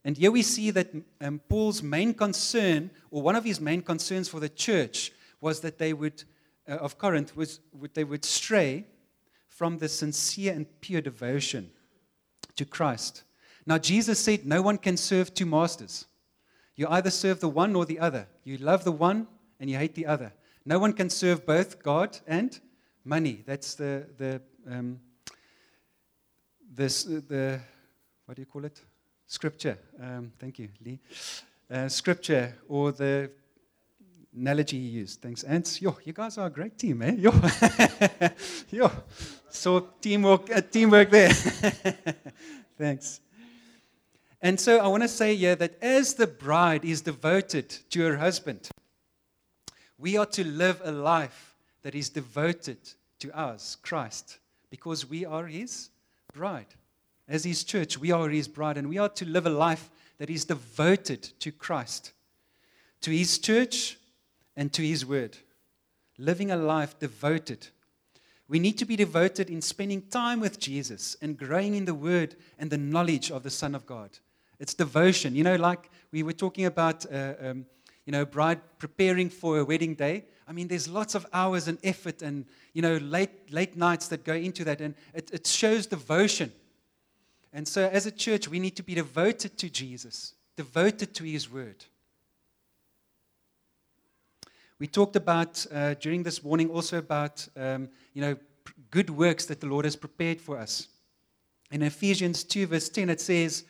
And 0.03 0.17
here 0.17 0.31
we 0.31 0.41
see 0.41 0.71
that 0.71 0.91
um, 1.19 1.39
Paul's 1.47 1.83
main 1.83 2.13
concern, 2.13 2.89
or 3.11 3.21
one 3.21 3.35
of 3.35 3.43
his 3.43 3.61
main 3.61 3.81
concerns 3.81 4.27
for 4.27 4.39
the 4.39 4.49
church, 4.49 5.11
was 5.39 5.59
that 5.61 5.77
they 5.77 5.93
would, 5.93 6.23
uh, 6.67 6.73
of 6.73 6.97
Corinth, 6.97 7.35
was 7.35 7.59
would, 7.73 7.93
they 7.93 8.03
would 8.03 8.25
stray 8.25 8.85
from 9.47 9.77
the 9.77 9.89
sincere 9.89 10.53
and 10.53 10.65
pure 10.81 11.01
devotion 11.01 11.69
to 12.55 12.65
Christ. 12.65 13.23
Now, 13.65 13.77
Jesus 13.77 14.19
said, 14.19 14.45
No 14.45 14.61
one 14.61 14.77
can 14.77 14.97
serve 14.97 15.33
two 15.33 15.45
masters. 15.45 16.07
You 16.75 16.87
either 16.89 17.11
serve 17.11 17.39
the 17.39 17.49
one 17.49 17.75
or 17.75 17.85
the 17.85 17.99
other. 17.99 18.27
You 18.43 18.57
love 18.57 18.83
the 18.83 18.91
one 18.91 19.27
and 19.59 19.69
you 19.69 19.77
hate 19.77 19.93
the 19.93 20.07
other. 20.07 20.33
No 20.65 20.79
one 20.79 20.93
can 20.93 21.09
serve 21.09 21.45
both 21.45 21.83
God 21.83 22.17
and 22.25 22.59
money. 23.03 23.43
That's 23.45 23.75
the, 23.75 24.05
the, 24.17 24.41
um, 24.69 24.99
this, 26.73 27.03
the, 27.03 27.59
what 28.25 28.35
do 28.35 28.41
you 28.41 28.45
call 28.45 28.65
it? 28.65 28.81
Scripture. 29.27 29.77
Um, 30.01 30.31
thank 30.39 30.59
you, 30.59 30.69
Lee. 30.83 30.99
Uh, 31.69 31.87
scripture 31.87 32.53
or 32.67 32.91
the 32.91 33.31
analogy 34.35 34.77
he 34.77 34.87
used. 34.87 35.21
Thanks, 35.21 35.43
Ants. 35.43 35.81
Yo, 35.81 35.97
you 36.03 36.13
guys 36.13 36.37
are 36.37 36.47
a 36.47 36.49
great 36.49 36.77
team, 36.77 37.01
eh? 37.01 37.13
Yo, 37.13 37.33
yo. 38.71 38.91
So 39.49 39.79
teamwork, 40.01 40.53
uh, 40.53 40.61
teamwork 40.61 41.09
there. 41.09 41.33
Thanks. 42.77 43.21
And 44.41 44.59
so 44.59 44.79
I 44.79 44.87
want 44.87 45.03
to 45.03 45.09
say 45.09 45.35
here 45.35 45.55
that 45.55 45.81
as 45.81 46.15
the 46.15 46.27
bride 46.27 46.83
is 46.83 47.01
devoted 47.01 47.69
to 47.91 48.01
her 48.01 48.17
husband, 48.17 48.69
we 49.97 50.17
are 50.17 50.25
to 50.25 50.43
live 50.43 50.81
a 50.83 50.91
life 50.91 51.50
that 51.83 51.95
is 51.95 52.09
devoted 52.09 52.77
to 53.19 53.37
us, 53.37 53.75
Christ, 53.81 54.39
because 54.69 55.09
we 55.09 55.25
are 55.25 55.45
his 55.45 55.89
bride. 56.33 56.73
As 57.27 57.43
his 57.43 57.63
church, 57.63 57.97
we 57.97 58.11
are 58.11 58.29
his 58.29 58.47
bride, 58.47 58.77
and 58.77 58.89
we 58.89 58.97
are 58.97 59.09
to 59.09 59.25
live 59.25 59.45
a 59.45 59.49
life 59.49 59.89
that 60.17 60.29
is 60.29 60.45
devoted 60.45 61.23
to 61.39 61.51
Christ, 61.51 62.11
to 63.01 63.11
his 63.11 63.39
church, 63.39 63.97
and 64.55 64.71
to 64.73 64.81
his 64.81 65.05
word. 65.05 65.37
Living 66.17 66.51
a 66.51 66.57
life 66.57 66.99
devoted. 66.99 67.67
We 68.47 68.59
need 68.59 68.77
to 68.79 68.85
be 68.85 68.95
devoted 68.95 69.49
in 69.49 69.61
spending 69.61 70.01
time 70.09 70.41
with 70.41 70.59
Jesus 70.59 71.15
and 71.21 71.37
growing 71.37 71.75
in 71.75 71.85
the 71.85 71.93
word 71.93 72.35
and 72.59 72.69
the 72.69 72.77
knowledge 72.77 73.31
of 73.31 73.43
the 73.43 73.49
Son 73.49 73.73
of 73.73 73.85
God. 73.85 74.09
It's 74.59 74.73
devotion. 74.73 75.35
You 75.35 75.43
know, 75.43 75.55
like 75.55 75.89
we 76.11 76.21
were 76.21 76.33
talking 76.33 76.65
about, 76.65 77.05
uh, 77.11 77.33
um, 77.41 77.65
you 78.05 78.11
know, 78.11 78.25
bride 78.25 78.59
preparing 78.77 79.29
for 79.29 79.59
a 79.59 79.65
wedding 79.65 79.95
day. 79.95 80.25
I 80.51 80.53
mean, 80.53 80.67
there's 80.67 80.89
lots 80.89 81.15
of 81.15 81.25
hours 81.31 81.69
and 81.69 81.77
effort 81.81 82.21
and, 82.21 82.43
you 82.73 82.81
know, 82.81 82.97
late, 82.97 83.53
late 83.53 83.77
nights 83.77 84.09
that 84.09 84.25
go 84.25 84.33
into 84.33 84.65
that. 84.65 84.81
And 84.81 84.95
it, 85.13 85.31
it 85.31 85.47
shows 85.47 85.87
devotion. 85.87 86.51
And 87.53 87.65
so, 87.65 87.87
as 87.87 88.05
a 88.05 88.11
church, 88.11 88.49
we 88.49 88.59
need 88.59 88.75
to 88.75 88.83
be 88.83 88.93
devoted 88.93 89.57
to 89.59 89.69
Jesus, 89.69 90.33
devoted 90.57 91.15
to 91.15 91.23
his 91.23 91.49
word. 91.49 91.85
We 94.77 94.87
talked 94.87 95.15
about 95.15 95.65
uh, 95.71 95.93
during 95.93 96.23
this 96.23 96.43
morning 96.43 96.69
also 96.69 96.97
about, 96.97 97.47
um, 97.55 97.87
you 98.13 98.21
know, 98.21 98.35
good 98.89 99.09
works 99.09 99.45
that 99.45 99.61
the 99.61 99.67
Lord 99.67 99.85
has 99.85 99.95
prepared 99.95 100.41
for 100.41 100.57
us. 100.57 100.89
In 101.71 101.81
Ephesians 101.81 102.43
2, 102.43 102.67
verse 102.67 102.89
10, 102.89 103.09
it 103.09 103.21
says, 103.21 103.63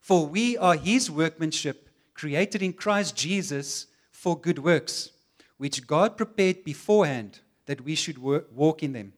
for 0.00 0.26
we 0.26 0.56
are 0.58 0.74
his 0.74 1.12
workmanship, 1.12 1.88
created 2.14 2.60
in 2.60 2.72
Christ 2.72 3.14
Jesus 3.14 3.86
for 4.10 4.36
good 4.36 4.58
works, 4.58 5.12
which 5.58 5.86
God 5.86 6.16
prepared 6.16 6.64
beforehand 6.64 7.40
that 7.66 7.82
we 7.82 7.94
should 7.94 8.18
walk 8.18 8.82
in 8.82 8.92
them. 8.92 9.12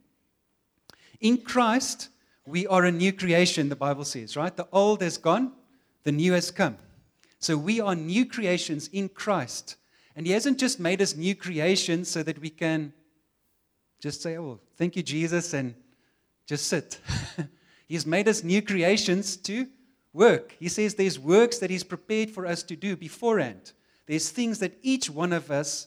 In 1.21 1.39
Christ, 1.39 2.09
we 2.47 2.67
are 2.67 2.85
a 2.85 2.91
new 2.91 3.13
creation, 3.13 3.69
the 3.69 3.77
Bible 3.77 4.05
says, 4.05 4.37
right? 4.37 4.55
The 4.55 4.67
old 4.73 5.03
has 5.03 5.19
gone, 5.19 5.53
the 6.03 6.13
new 6.13 6.33
has 6.33 6.51
come. 6.51 6.77
So 7.39 7.57
we 7.57 7.81
are 7.81 7.95
new 7.95 8.27
creations 8.27 8.89
in 8.89 9.09
Christ. 9.09 9.77
And 10.17 10.27
He 10.27 10.33
hasn't 10.33 10.59
just 10.59 10.81
made 10.81 11.01
us 11.01 11.15
new 11.15 11.35
creations 11.35 12.11
so 12.11 12.23
that 12.23 12.41
we 12.41 12.51
can 12.51 12.93
just 14.01 14.23
say, 14.23 14.39
oh, 14.39 14.61
thank 14.77 14.97
you, 14.97 15.03
Jesus, 15.03 15.53
and 15.55 15.75
just 16.47 16.67
sit. 16.67 16.99
He's 17.87 18.07
made 18.07 18.29
us 18.29 18.43
new 18.43 18.63
creations 18.63 19.37
to 19.39 19.67
work. 20.13 20.57
He 20.59 20.69
says 20.69 20.95
there's 20.95 21.19
works 21.19 21.59
that 21.59 21.71
He's 21.71 21.85
prepared 21.85 22.31
for 22.31 22.47
us 22.47 22.63
to 22.65 22.77
do 22.77 22.97
beforehand. 22.97 23.73
There's 24.07 24.31
things 24.31 24.59
that 24.59 24.77
each 24.83 25.09
one 25.09 25.33
of 25.33 25.51
us 25.51 25.87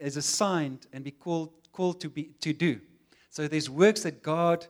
is 0.00 0.16
assigned 0.16 0.86
and 0.92 1.04
be 1.04 1.10
called, 1.10 1.50
called 1.72 2.00
to, 2.00 2.08
be, 2.08 2.30
to 2.40 2.52
do. 2.52 2.80
So 3.28 3.46
there's 3.46 3.70
works 3.70 4.02
that 4.02 4.22
God, 4.22 4.66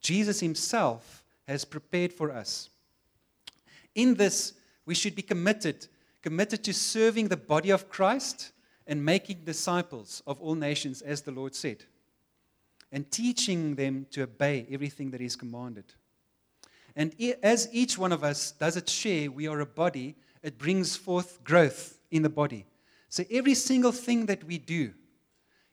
Jesus 0.00 0.40
Himself, 0.40 1.24
has 1.48 1.64
prepared 1.64 2.12
for 2.12 2.30
us. 2.30 2.70
In 3.94 4.14
this, 4.14 4.54
we 4.86 4.94
should 4.94 5.14
be 5.14 5.22
committed, 5.22 5.86
committed 6.22 6.64
to 6.64 6.74
serving 6.74 7.28
the 7.28 7.36
body 7.36 7.70
of 7.70 7.88
Christ 7.88 8.52
and 8.86 9.04
making 9.04 9.44
disciples 9.44 10.22
of 10.26 10.40
all 10.40 10.54
nations, 10.54 11.00
as 11.00 11.22
the 11.22 11.30
Lord 11.30 11.54
said, 11.54 11.84
and 12.92 13.10
teaching 13.10 13.74
them 13.74 14.06
to 14.10 14.22
obey 14.22 14.66
everything 14.70 15.10
that 15.12 15.20
is 15.20 15.36
commanded. 15.36 15.84
And 16.96 17.14
as 17.42 17.68
each 17.72 17.98
one 17.98 18.12
of 18.12 18.22
us 18.22 18.52
does 18.52 18.76
its 18.76 18.92
share, 18.92 19.30
we 19.30 19.48
are 19.48 19.60
a 19.60 19.66
body, 19.66 20.16
it 20.42 20.58
brings 20.58 20.96
forth 20.96 21.42
growth 21.42 21.98
in 22.10 22.22
the 22.22 22.28
body. 22.28 22.66
So 23.14 23.22
every 23.30 23.54
single 23.54 23.92
thing 23.92 24.26
that 24.26 24.42
we 24.42 24.58
do, 24.58 24.92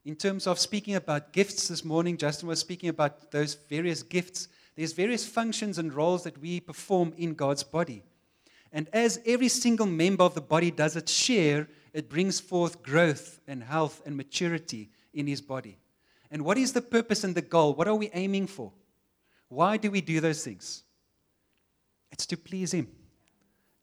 in 0.06 0.16
terms 0.16 0.46
of 0.46 0.60
speaking 0.60 0.94
about 0.94 1.34
gifts 1.34 1.70
this 1.70 1.84
morning, 1.84 2.16
Justin 2.16 2.48
was 2.48 2.60
speaking 2.60 2.90
about 2.90 3.32
those 3.32 3.56
various 3.68 4.04
gifts. 4.04 4.48
There's 4.76 4.94
various 4.94 5.26
functions 5.26 5.80
and 5.80 5.92
roles 5.92 6.24
that 6.24 6.38
we 6.38 6.60
perform 6.60 7.16
in 7.18 7.34
God's 7.34 7.64
body. 7.64 8.04
And 8.72 8.88
as 8.94 9.20
every 9.26 9.48
single 9.48 9.88
member 9.88 10.24
of 10.24 10.36
the 10.36 10.42
body 10.42 10.70
does 10.70 10.96
its 10.96 11.12
share, 11.12 11.68
it 11.94 12.12
brings 12.12 12.40
forth 12.40 12.84
growth 12.84 13.40
and 13.48 13.64
health 13.64 14.04
and 14.06 14.16
maturity 14.16 14.92
in 15.16 15.26
his 15.26 15.42
body. 15.42 15.80
And 16.30 16.46
what 16.46 16.60
is 16.60 16.74
the 16.74 16.82
purpose 16.84 17.24
and 17.24 17.34
the 17.34 17.42
goal? 17.42 17.74
What 17.74 17.88
are 17.88 17.96
we 17.96 18.12
aiming 18.14 18.46
for? 18.46 18.72
Why 19.48 19.78
do 19.78 19.90
we 19.90 20.02
do 20.02 20.20
those 20.20 20.44
things? 20.44 20.84
It's 22.12 22.28
to 22.28 22.38
please 22.38 22.72
Him. 22.72 22.88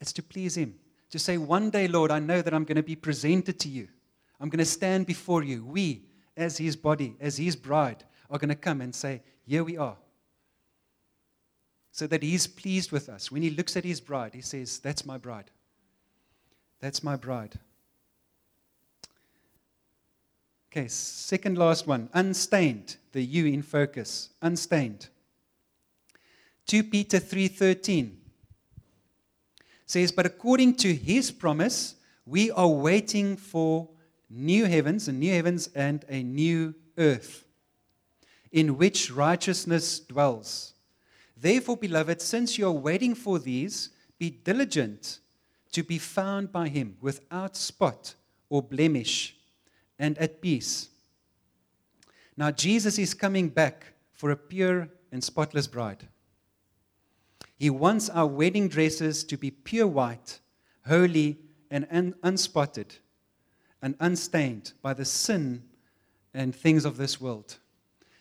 It's 0.00 0.12
to 0.12 0.22
please 0.22 0.56
Him. 0.56 0.78
To 1.10 1.18
say, 1.18 1.38
one 1.38 1.70
day, 1.70 1.88
Lord, 1.88 2.10
I 2.10 2.18
know 2.18 2.42
that 2.42 2.52
I'm 2.52 2.64
going 2.64 2.76
to 2.76 2.82
be 2.82 2.96
presented 2.96 3.58
to 3.60 3.68
U. 3.68 3.88
I'm 4.40 4.48
going 4.48 4.58
to 4.58 4.64
stand 4.64 5.06
before 5.06 5.42
you. 5.42 5.64
We, 5.64 6.02
as 6.36 6.58
his 6.58 6.76
body, 6.76 7.16
as 7.20 7.38
his 7.38 7.56
bride, 7.56 8.04
are 8.30 8.38
going 8.38 8.50
to 8.50 8.54
come 8.54 8.80
and 8.80 8.94
say, 8.94 9.22
Here 9.44 9.64
we 9.64 9.76
are. 9.76 9.96
So 11.92 12.06
that 12.06 12.22
he's 12.22 12.46
pleased 12.46 12.92
with 12.92 13.08
us. 13.08 13.32
When 13.32 13.42
he 13.42 13.50
looks 13.50 13.76
at 13.76 13.84
his 13.84 14.00
bride, 14.00 14.34
he 14.34 14.42
says, 14.42 14.78
That's 14.78 15.06
my 15.06 15.18
bride. 15.18 15.50
That's 16.80 17.02
my 17.02 17.16
bride. 17.16 17.58
Okay, 20.70 20.88
second 20.88 21.56
last 21.56 21.86
one 21.86 22.10
unstained, 22.12 22.96
the 23.12 23.22
you 23.22 23.46
in 23.46 23.62
focus, 23.62 24.30
unstained. 24.42 25.08
2 26.66 26.84
Peter 26.84 27.18
3:13 27.18 28.17
says, 29.88 30.12
"But 30.12 30.26
according 30.26 30.76
to 30.76 30.94
his 30.94 31.32
promise, 31.32 31.96
we 32.24 32.50
are 32.52 32.68
waiting 32.68 33.36
for 33.36 33.88
new 34.30 34.66
heavens, 34.66 35.08
and 35.08 35.18
new 35.18 35.32
heavens 35.32 35.68
and 35.74 36.04
a 36.08 36.22
new 36.22 36.74
earth, 36.98 37.44
in 38.52 38.76
which 38.76 39.10
righteousness 39.10 39.98
dwells. 39.98 40.74
Therefore, 41.36 41.76
beloved, 41.76 42.20
since 42.20 42.58
you 42.58 42.66
are 42.66 42.72
waiting 42.72 43.14
for 43.14 43.38
these, 43.38 43.88
be 44.18 44.28
diligent 44.30 45.20
to 45.72 45.82
be 45.82 45.98
found 45.98 46.52
by 46.52 46.68
him 46.68 46.96
without 47.00 47.56
spot 47.56 48.14
or 48.48 48.62
blemish 48.62 49.36
and 49.98 50.18
at 50.18 50.42
peace." 50.42 50.90
Now, 52.36 52.50
Jesus 52.50 52.98
is 52.98 53.14
coming 53.14 53.48
back 53.48 53.94
for 54.12 54.30
a 54.30 54.36
pure 54.36 54.90
and 55.10 55.24
spotless 55.24 55.66
bride. 55.66 56.08
He 57.58 57.70
wants 57.70 58.08
our 58.08 58.26
wedding 58.26 58.68
dresses 58.68 59.24
to 59.24 59.36
be 59.36 59.50
pure 59.50 59.86
white, 59.86 60.38
holy, 60.86 61.38
and 61.70 61.86
un- 61.90 62.14
unspotted, 62.22 62.96
and 63.82 63.96
unstained 64.00 64.72
by 64.80 64.94
the 64.94 65.04
sin 65.04 65.64
and 66.32 66.54
things 66.54 66.84
of 66.84 66.96
this 66.96 67.20
world. 67.20 67.56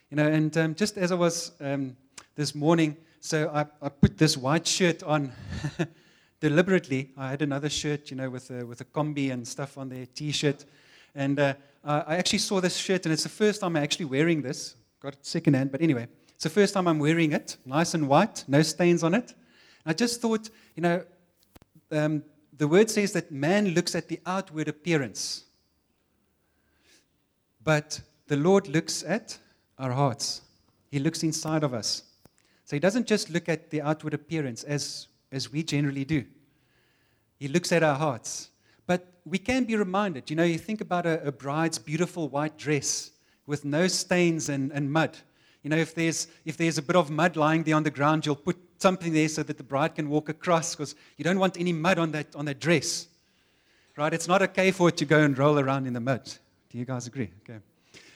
You 0.10 0.18
know, 0.18 0.28
and 0.28 0.56
um, 0.58 0.76
just 0.76 0.98
as 0.98 1.12
I 1.12 1.16
was 1.16 1.52
um, 1.60 1.96
this 2.36 2.56
morning, 2.56 2.98
so 3.20 3.50
I, 3.54 3.66
I, 3.82 3.90
put 3.90 4.18
this 4.18 4.38
white 4.38 4.66
shirt 4.66 5.04
on 5.04 5.32
deliberately. 6.40 7.12
I 7.18 7.30
had 7.30 7.42
another 7.42 7.70
shirt, 7.70 8.10
you 8.10 8.18
know, 8.18 8.30
with 8.30 8.50
a, 8.50 8.66
with 8.66 8.82
a 8.82 8.86
combi 8.86 9.32
and 9.32 9.48
stuff 9.48 9.78
on 9.78 9.90
there, 9.90 10.06
t-shirt, 10.06 10.66
and 11.14 11.40
uh, 11.40 11.54
I 11.84 12.18
actually 12.18 12.40
saw 12.40 12.60
this 12.60 12.76
shirt, 12.76 13.06
and 13.06 13.14
it's 13.14 13.24
the 13.24 13.30
first 13.30 13.62
time 13.62 13.76
I'm 13.76 13.84
actually 13.84 14.06
wearing 14.06 14.42
this. 14.42 14.76
Got 15.00 15.14
it 15.14 15.26
secondhand, 15.26 15.72
but 15.72 15.82
anyway, 15.82 16.08
it's 16.38 16.44
the 16.44 16.52
first 16.52 16.76
time 16.76 16.88
I'm 16.88 17.00
wearing 17.00 17.32
it, 17.32 17.58
nice 17.66 17.96
and 17.96 18.08
white, 18.08 18.46
no 18.48 18.62
stains 18.62 19.02
on 19.02 19.16
it. 19.16 19.34
And 19.84 19.88
I 19.88 19.94
just 19.94 20.22
thought, 20.22 20.52
you 20.76 20.84
know, 20.84 21.04
um, 21.92 22.22
the 22.56 22.68
word 22.68 22.92
says 22.92 23.12
that 23.14 23.32
man 23.32 23.70
looks 23.70 23.96
at 23.96 24.08
the 24.08 24.20
outward 24.24 24.68
appearance, 24.68 25.46
but 27.64 28.00
the 28.28 28.38
Lord 28.38 28.68
looks 28.68 29.04
at 29.04 29.36
our 29.80 29.92
hearts. 29.92 30.44
He 30.92 31.00
looks 31.00 31.24
inside 31.24 31.64
of 31.64 31.74
us. 31.74 32.04
So 32.66 32.76
he 32.76 32.80
doesn't 32.80 33.08
just 33.08 33.32
look 33.32 33.50
at 33.50 33.72
the 33.72 33.82
outward 33.82 34.14
appearance 34.14 34.64
as, 34.64 35.08
as 35.32 35.52
we 35.52 35.64
generally 35.64 36.06
do. 36.06 36.24
He 37.40 37.48
looks 37.48 37.72
at 37.72 37.82
our 37.82 37.96
hearts. 37.96 38.52
But 38.86 39.08
we 39.26 39.40
can 39.40 39.64
be 39.64 39.76
reminded, 39.76 40.30
you 40.30 40.36
know, 40.36 40.44
you 40.44 40.60
think 40.60 40.82
about 40.82 41.08
a, 41.08 41.26
a 41.26 41.32
bride's 41.32 41.80
beautiful 41.80 42.30
white 42.30 42.60
dress 42.60 43.10
with 43.48 43.66
no 43.66 43.88
stains 43.88 44.50
and, 44.50 44.72
and 44.72 44.92
mud. 44.92 45.18
You 45.68 45.72
know, 45.72 45.82
if 45.82 45.94
there's, 45.94 46.30
if 46.46 46.56
there's 46.56 46.78
a 46.78 46.82
bit 46.82 46.96
of 46.96 47.10
mud 47.10 47.36
lying 47.36 47.64
there 47.64 47.76
on 47.76 47.84
the 47.84 47.92
ground, 47.92 48.26
you'll 48.26 48.38
put 48.38 48.56
something 48.78 49.12
there 49.12 49.28
so 49.28 49.44
that 49.44 49.58
the 49.58 49.66
bride 49.66 49.96
can 49.96 50.10
walk 50.10 50.30
across 50.30 50.74
because 50.74 50.96
you 51.18 51.26
don't 51.26 51.40
want 51.40 51.60
any 51.60 51.74
mud 51.74 52.00
on 52.00 52.14
that, 52.14 52.34
on 52.38 52.46
that 52.46 52.62
dress. 52.62 53.10
Right? 53.98 54.14
It's 54.14 54.30
not 54.30 54.42
okay 54.44 54.72
for 54.72 54.88
it 54.88 54.96
to 54.96 55.04
go 55.04 55.20
and 55.20 55.38
roll 55.38 55.60
around 55.60 55.86
in 55.86 55.92
the 55.92 56.00
mud. 56.00 56.24
Do 56.70 56.78
you 56.78 56.86
guys 56.86 57.06
agree? 57.06 57.32
Okay. 57.44 57.60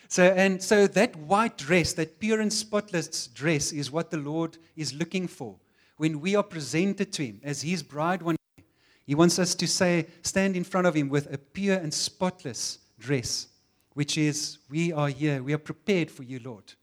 So, 0.07 0.23
and 0.23 0.63
so 0.63 0.87
that 0.87 1.13
white 1.17 1.57
dress, 1.57 1.91
that 1.95 2.21
pure 2.21 2.39
and 2.39 2.53
spotless 2.53 3.27
dress, 3.27 3.73
is 3.73 3.91
what 3.91 4.11
the 4.11 4.17
Lord 4.17 4.57
is 4.77 4.93
looking 4.93 5.27
for. 5.27 5.57
When 5.97 6.21
we 6.21 6.37
are 6.37 6.43
presented 6.43 7.11
to 7.11 7.25
Him 7.25 7.41
as 7.43 7.63
His 7.63 7.83
bride 7.83 8.21
one 8.21 8.37
day, 8.55 8.63
He 9.05 9.13
wants 9.13 9.39
us 9.39 9.55
to 9.55 9.67
say, 9.67 10.07
stand 10.21 10.55
in 10.55 10.63
front 10.63 10.87
of 10.87 10.95
Him 10.95 11.09
with 11.09 11.33
a 11.33 11.37
pure 11.37 11.75
and 11.75 11.93
spotless 11.93 12.79
dress, 12.97 13.47
which 13.93 14.17
is, 14.17 14.59
we 14.69 14.93
are 14.93 15.09
here, 15.09 15.43
we 15.43 15.51
are 15.51 15.57
prepared 15.57 16.09
for 16.09 16.23
you, 16.23 16.39
Lord. 16.41 16.75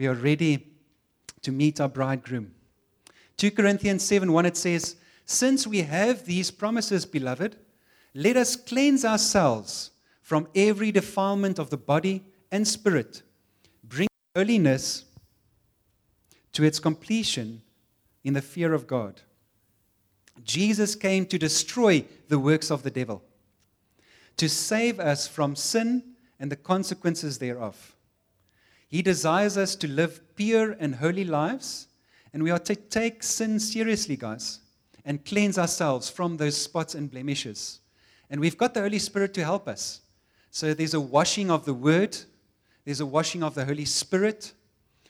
We 0.00 0.06
are 0.06 0.14
ready 0.14 0.66
to 1.42 1.52
meet 1.52 1.78
our 1.78 1.86
bridegroom. 1.86 2.52
2 3.36 3.50
Corinthians 3.50 4.02
7 4.02 4.32
1 4.32 4.46
it 4.46 4.56
says, 4.56 4.96
Since 5.26 5.66
we 5.66 5.82
have 5.82 6.24
these 6.24 6.50
promises, 6.50 7.04
beloved, 7.04 7.56
let 8.14 8.34
us 8.38 8.56
cleanse 8.56 9.04
ourselves 9.04 9.90
from 10.22 10.48
every 10.54 10.90
defilement 10.90 11.58
of 11.58 11.68
the 11.68 11.76
body 11.76 12.24
and 12.50 12.66
spirit, 12.66 13.20
bring 13.84 14.08
holiness 14.34 15.04
to 16.54 16.64
its 16.64 16.78
completion 16.80 17.60
in 18.24 18.32
the 18.32 18.40
fear 18.40 18.72
of 18.72 18.86
God. 18.86 19.20
Jesus 20.42 20.94
came 20.94 21.26
to 21.26 21.36
destroy 21.36 22.06
the 22.28 22.38
works 22.38 22.70
of 22.70 22.84
the 22.84 22.90
devil, 22.90 23.22
to 24.38 24.48
save 24.48 24.98
us 24.98 25.28
from 25.28 25.54
sin 25.54 26.14
and 26.38 26.50
the 26.50 26.56
consequences 26.56 27.36
thereof. 27.36 27.94
He 28.90 29.02
desires 29.02 29.56
us 29.56 29.76
to 29.76 29.88
live 29.88 30.20
pure 30.34 30.72
and 30.72 30.96
holy 30.96 31.24
lives, 31.24 31.86
and 32.32 32.42
we 32.42 32.50
are 32.50 32.58
to 32.58 32.74
take 32.74 33.22
sin 33.22 33.60
seriously, 33.60 34.16
guys, 34.16 34.58
and 35.04 35.24
cleanse 35.24 35.58
ourselves 35.58 36.10
from 36.10 36.36
those 36.36 36.56
spots 36.56 36.96
and 36.96 37.08
blemishes. 37.08 37.80
And 38.28 38.40
we've 38.40 38.58
got 38.58 38.74
the 38.74 38.80
Holy 38.80 38.98
Spirit 38.98 39.32
to 39.34 39.44
help 39.44 39.68
us. 39.68 40.00
So 40.50 40.74
there's 40.74 40.94
a 40.94 41.00
washing 41.00 41.52
of 41.52 41.64
the 41.64 41.74
Word, 41.74 42.16
there's 42.84 43.00
a 43.00 43.06
washing 43.06 43.44
of 43.44 43.54
the 43.54 43.64
Holy 43.64 43.84
Spirit, 43.84 44.52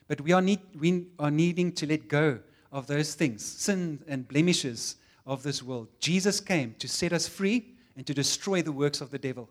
but 0.08 0.20
we 0.20 0.32
are, 0.32 0.42
need, 0.42 0.60
we 0.78 1.06
are 1.18 1.30
needing 1.30 1.72
to 1.72 1.86
let 1.86 2.06
go 2.08 2.38
of 2.70 2.86
those 2.86 3.14
things, 3.14 3.44
sin 3.44 4.02
and 4.06 4.28
blemishes 4.28 4.96
of 5.24 5.42
this 5.42 5.62
world. 5.62 5.88
Jesus 6.00 6.38
came 6.38 6.74
to 6.78 6.88
set 6.88 7.14
us 7.14 7.26
free 7.26 7.74
and 7.96 8.06
to 8.06 8.12
destroy 8.12 8.60
the 8.60 8.72
works 8.72 9.00
of 9.00 9.10
the 9.10 9.18
devil. 9.18 9.48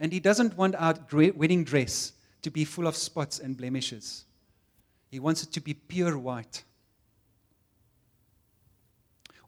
And 0.00 0.12
He 0.12 0.18
doesn't 0.18 0.56
want 0.56 0.74
our 0.74 0.96
wedding 1.12 1.62
dress 1.62 2.12
to 2.42 2.50
be 2.50 2.64
full 2.64 2.86
of 2.86 2.96
spots 2.96 3.38
and 3.38 3.56
blemishes. 3.56 4.24
He 5.10 5.20
wants 5.20 5.42
it 5.42 5.52
to 5.52 5.60
be 5.60 5.74
pure 5.74 6.18
white. 6.18 6.64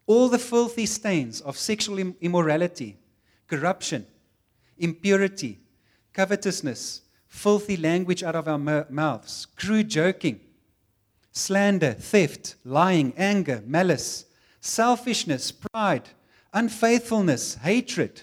All 0.07 0.29
the 0.29 0.39
filthy 0.39 0.85
stains 0.85 1.41
of 1.41 1.57
sexual 1.57 1.97
immorality, 2.21 2.97
corruption, 3.47 4.05
impurity, 4.77 5.59
covetousness, 6.13 7.01
filthy 7.27 7.75
language 7.75 8.23
out 8.23 8.35
of 8.35 8.47
our 8.47 8.85
mouths, 8.89 9.47
crude 9.55 9.89
joking, 9.89 10.39
slander, 11.31 11.93
theft, 11.93 12.55
lying, 12.63 13.13
anger, 13.17 13.61
malice, 13.65 14.25
selfishness, 14.61 15.51
pride, 15.51 16.09
unfaithfulness, 16.53 17.55
hatred. 17.55 18.21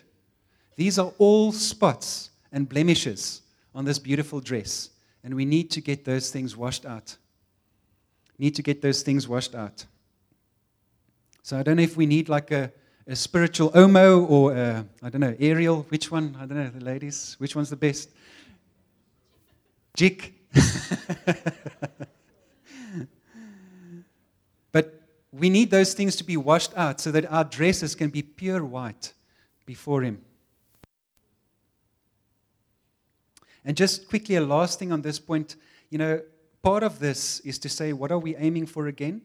These 0.76 0.98
are 0.98 1.12
all 1.18 1.52
spots 1.52 2.30
and 2.50 2.68
blemishes 2.68 3.41
on 3.74 3.84
this 3.84 3.98
beautiful 3.98 4.40
dress. 4.40 4.90
And 5.24 5.34
we 5.34 5.44
need 5.44 5.70
to 5.72 5.80
get 5.80 6.04
those 6.04 6.30
things 6.30 6.56
washed 6.56 6.84
out. 6.84 7.16
Need 8.38 8.54
to 8.56 8.62
get 8.62 8.82
those 8.82 9.02
things 9.02 9.28
washed 9.28 9.54
out. 9.54 9.86
So 11.42 11.58
I 11.58 11.62
don't 11.62 11.76
know 11.76 11.82
if 11.82 11.96
we 11.96 12.06
need 12.06 12.28
like 12.28 12.50
a, 12.50 12.72
a 13.06 13.16
spiritual 13.16 13.70
Omo 13.72 14.28
or 14.28 14.52
I 15.02 15.08
don't 15.08 15.20
know, 15.20 15.36
Ariel. 15.38 15.86
Which 15.88 16.10
one? 16.10 16.36
I 16.40 16.46
don't 16.46 16.56
know, 16.56 16.70
the 16.70 16.84
ladies. 16.84 17.36
Which 17.38 17.54
one's 17.54 17.70
the 17.70 17.76
best? 17.76 18.10
Jik. 19.96 20.32
but 24.72 25.02
we 25.32 25.50
need 25.50 25.70
those 25.70 25.94
things 25.94 26.16
to 26.16 26.24
be 26.24 26.36
washed 26.36 26.76
out 26.76 27.00
so 27.00 27.12
that 27.12 27.30
our 27.30 27.44
dresses 27.44 27.94
can 27.94 28.10
be 28.10 28.22
pure 28.22 28.64
white 28.64 29.12
before 29.66 30.02
Him. 30.02 30.20
And 33.64 33.76
just 33.76 34.08
quickly, 34.08 34.36
a 34.36 34.40
last 34.40 34.78
thing 34.78 34.92
on 34.92 35.02
this 35.02 35.18
point. 35.18 35.56
You 35.90 35.98
know, 35.98 36.20
part 36.62 36.82
of 36.82 36.98
this 36.98 37.40
is 37.40 37.58
to 37.60 37.68
say, 37.68 37.92
what 37.92 38.10
are 38.10 38.18
we 38.18 38.36
aiming 38.36 38.66
for 38.66 38.86
again? 38.86 39.22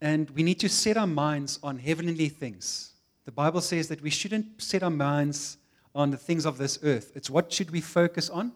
And 0.00 0.30
we 0.30 0.42
need 0.42 0.58
to 0.60 0.68
set 0.68 0.96
our 0.96 1.06
minds 1.06 1.58
on 1.62 1.78
heavenly 1.78 2.28
things. 2.28 2.92
The 3.24 3.32
Bible 3.32 3.60
says 3.60 3.86
that 3.88 4.02
we 4.02 4.10
shouldn't 4.10 4.60
set 4.60 4.82
our 4.82 4.90
minds 4.90 5.58
on 5.94 6.10
the 6.10 6.16
things 6.16 6.44
of 6.44 6.58
this 6.58 6.78
earth. 6.82 7.12
It's 7.14 7.30
what 7.30 7.52
should 7.52 7.70
we 7.70 7.80
focus 7.80 8.28
on? 8.28 8.52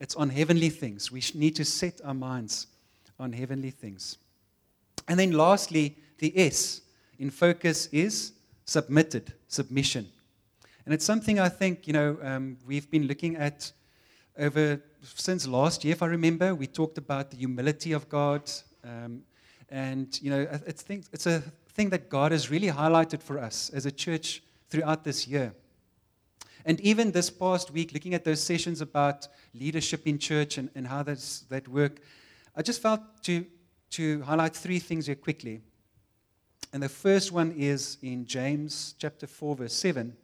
It's 0.00 0.16
on 0.16 0.28
heavenly 0.28 0.68
things. 0.68 1.10
We 1.10 1.22
need 1.34 1.56
to 1.56 1.64
set 1.64 2.00
our 2.04 2.14
minds 2.14 2.66
on 3.18 3.32
heavenly 3.32 3.70
things. 3.70 4.18
And 5.08 5.18
then 5.18 5.32
lastly, 5.32 5.96
the 6.18 6.36
S 6.36 6.82
in 7.18 7.30
focus 7.30 7.86
is 7.92 8.32
submitted, 8.64 9.32
submission. 9.48 10.08
And 10.84 10.92
it's 10.92 11.04
something 11.04 11.40
I 11.40 11.48
think, 11.48 11.86
you 11.86 11.92
know, 11.92 12.18
um, 12.22 12.58
we've 12.66 12.90
been 12.90 13.06
looking 13.06 13.36
at 13.36 13.72
over 14.38 14.80
since 15.02 15.46
last 15.46 15.84
year, 15.84 15.92
if 15.92 16.02
I 16.02 16.06
remember. 16.06 16.54
We 16.54 16.66
talked 16.66 16.98
about 16.98 17.30
the 17.30 17.36
humility 17.36 17.92
of 17.92 18.08
God. 18.08 18.50
Um, 18.82 19.22
and, 19.70 20.20
you 20.20 20.30
know, 20.30 20.46
it's, 20.66 20.84
it's 20.88 21.26
a 21.26 21.40
thing 21.72 21.90
that 21.90 22.10
God 22.10 22.32
has 22.32 22.50
really 22.50 22.68
highlighted 22.68 23.22
for 23.22 23.38
us 23.38 23.70
as 23.70 23.86
a 23.86 23.92
church 23.92 24.42
throughout 24.68 25.04
this 25.04 25.26
year. 25.26 25.54
And 26.66 26.80
even 26.80 27.12
this 27.12 27.30
past 27.30 27.70
week, 27.70 27.92
looking 27.92 28.14
at 28.14 28.24
those 28.24 28.42
sessions 28.42 28.80
about 28.80 29.28
leadership 29.54 30.06
in 30.06 30.18
church 30.18 30.58
and, 30.58 30.70
and 30.74 30.86
how 30.86 31.02
that's, 31.02 31.40
that 31.50 31.68
work, 31.68 32.00
I 32.56 32.62
just 32.62 32.80
felt 32.80 33.00
to, 33.24 33.44
to 33.90 34.22
highlight 34.22 34.54
three 34.54 34.78
things 34.78 35.06
here 35.06 35.14
quickly. 35.14 35.60
And 36.72 36.82
the 36.82 36.88
first 36.88 37.32
one 37.32 37.52
is 37.52 37.98
in 38.02 38.26
James 38.26 38.94
chapter 38.98 39.26
4, 39.26 39.56
verse 39.56 39.74
7. 39.74 40.16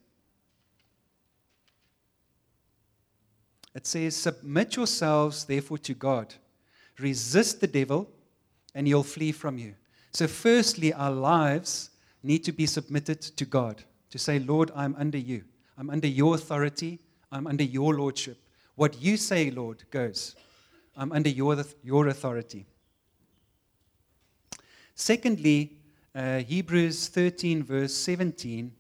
It 3.74 3.86
says, 3.86 4.16
Submit 4.16 4.76
yourselves, 4.76 5.44
therefore, 5.44 5.78
to 5.78 5.94
God. 5.94 6.34
Resist 6.98 7.60
the 7.60 7.66
devil, 7.66 8.10
and 8.74 8.86
he'll 8.86 9.02
flee 9.02 9.32
from 9.32 9.58
you. 9.58 9.74
So, 10.12 10.26
firstly, 10.26 10.92
our 10.92 11.10
lives 11.10 11.90
need 12.22 12.44
to 12.44 12.52
be 12.52 12.66
submitted 12.66 13.20
to 13.20 13.44
God, 13.44 13.82
to 14.10 14.18
say, 14.18 14.38
Lord, 14.38 14.70
I'm 14.74 14.94
under 14.98 15.18
you. 15.18 15.44
I'm 15.78 15.88
under 15.88 16.08
your 16.08 16.34
authority. 16.34 16.98
I'm 17.32 17.46
under 17.46 17.64
your 17.64 17.94
lordship. 17.94 18.38
What 18.74 19.00
you 19.00 19.16
say, 19.16 19.50
Lord, 19.50 19.84
goes. 19.90 20.34
I'm 20.96 21.12
under 21.12 21.30
your, 21.30 21.62
your 21.82 22.08
authority. 22.08 22.66
Secondly, 24.94 25.78
uh, 26.14 26.38
Hebrews 26.38 27.08
13, 27.08 27.62
verse 27.62 27.94
17, 27.94 28.72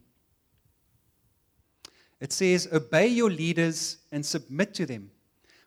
it 2.20 2.32
says, 2.32 2.68
Obey 2.72 3.08
your 3.08 3.30
leaders 3.30 3.98
and 4.12 4.24
submit 4.24 4.74
to 4.74 4.86
them, 4.86 5.10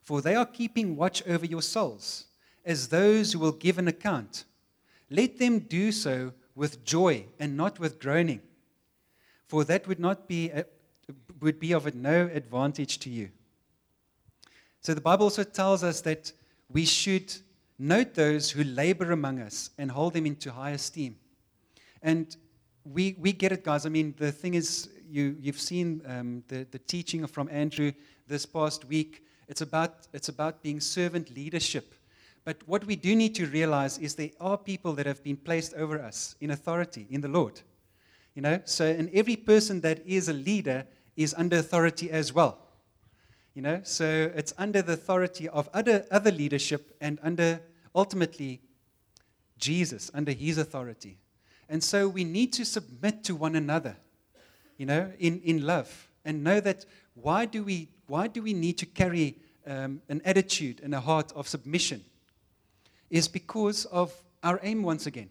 for 0.04 0.22
they 0.22 0.36
are 0.36 0.46
keeping 0.46 0.96
watch 0.96 1.26
over 1.28 1.46
your 1.46 1.62
souls, 1.62 2.26
as 2.64 2.88
those 2.88 3.34
who 3.34 3.40
will 3.40 3.52
give 3.52 3.78
an 3.78 3.88
account. 3.88 4.46
Let 5.10 5.40
them 5.40 5.60
do 5.60 5.92
so 5.92 6.34
with 6.56 6.86
joy 6.86 7.26
and 7.40 7.58
not 7.58 7.80
with 7.80 8.00
groaning, 8.00 8.42
for 9.48 9.64
that 9.64 9.88
would 9.88 10.00
not 10.00 10.28
be 10.28 10.50
a, 10.52 10.66
would 11.40 11.60
be 11.60 11.74
of 11.74 11.94
no 11.96 12.30
advantage 12.34 13.00
to 13.00 13.10
you. 13.10 13.30
So 14.82 14.94
the 14.94 15.02
Bible 15.02 15.26
also 15.26 15.44
tells 15.44 15.84
us 15.84 16.02
that 16.02 16.32
we 16.70 16.86
should 16.86 17.34
note 17.80 18.14
those 18.14 18.52
who 18.52 18.64
labor 18.64 19.12
among 19.12 19.40
us 19.40 19.70
and 19.78 19.92
hold 19.92 20.14
them 20.14 20.26
into 20.26 20.52
high 20.52 20.72
esteem. 20.72 21.16
And 22.02 22.36
we, 22.84 23.16
we 23.20 23.32
get 23.32 23.52
it, 23.52 23.64
guys. 23.64 23.86
I 23.86 23.90
mean, 23.90 24.14
the 24.18 24.32
thing 24.32 24.56
is, 24.56 24.90
you, 25.14 25.38
you've 25.40 25.60
seen 25.60 26.02
um, 26.08 26.44
the, 26.48 26.66
the 26.72 26.80
teaching 26.80 27.28
from 27.28 27.48
Andrew 27.52 27.92
this 28.28 28.46
past 28.46 28.86
week. 28.86 29.24
It's 29.48 29.62
about, 29.62 30.08
it's 30.12 30.30
about 30.30 30.64
being 30.64 30.80
servant 30.80 31.36
leadership. 31.36 31.94
But 32.46 32.58
what 32.66 32.86
we 32.86 32.96
do 32.96 33.16
need 33.16 33.36
to 33.36 33.46
realize 33.46 34.00
is 34.00 34.16
there 34.16 34.32
are 34.40 34.58
people 34.58 34.94
that 34.94 35.06
have 35.06 35.24
been 35.24 35.38
placed 35.38 35.76
over 35.76 36.02
us 36.02 36.36
in 36.42 36.52
authority 36.52 37.06
in 37.12 37.22
the 37.22 37.28
Lord. 37.28 37.62
You 38.34 38.42
know, 38.42 38.60
so 38.66 38.86
and 38.86 39.10
every 39.14 39.36
person 39.36 39.82
that 39.82 40.06
is 40.06 40.30
a 40.30 40.34
leader 40.34 40.86
is 41.16 41.36
under 41.38 41.58
authority 41.58 42.10
as 42.10 42.34
well. 42.34 42.58
You 43.54 43.62
know, 43.62 43.82
so 43.84 44.32
it's 44.36 44.54
under 44.58 44.82
the 44.82 44.94
authority 44.94 45.48
of 45.48 45.70
other, 45.76 46.06
other 46.10 46.32
leadership 46.32 46.96
and 47.00 47.20
under 47.22 47.62
ultimately 47.94 48.62
Jesus, 49.60 50.10
under 50.12 50.32
his 50.32 50.58
authority. 50.58 51.20
And 51.70 51.84
so 51.84 52.10
we 52.10 52.24
need 52.24 52.52
to 52.54 52.66
submit 52.66 53.24
to 53.26 53.36
one 53.36 53.56
another, 53.56 53.96
you 54.78 54.86
know, 54.86 55.12
in, 55.20 55.42
in 55.42 55.66
love 55.66 56.10
and 56.26 56.44
know 56.44 56.60
that 56.60 56.86
why 57.16 57.46
do 57.46 57.64
we, 57.64 57.90
why 58.08 58.28
do 58.28 58.42
we 58.42 58.54
need 58.54 58.78
to 58.80 58.86
carry 58.86 59.38
um, 59.66 60.02
an 60.10 60.22
attitude 60.26 60.82
and 60.84 60.94
a 60.94 61.00
heart 61.00 61.32
of 61.36 61.48
submission? 61.48 62.04
Is 63.10 63.28
because 63.28 63.86
of 63.86 64.14
our 64.42 64.60
aim 64.64 64.84
once 64.84 65.06
again. 65.06 65.30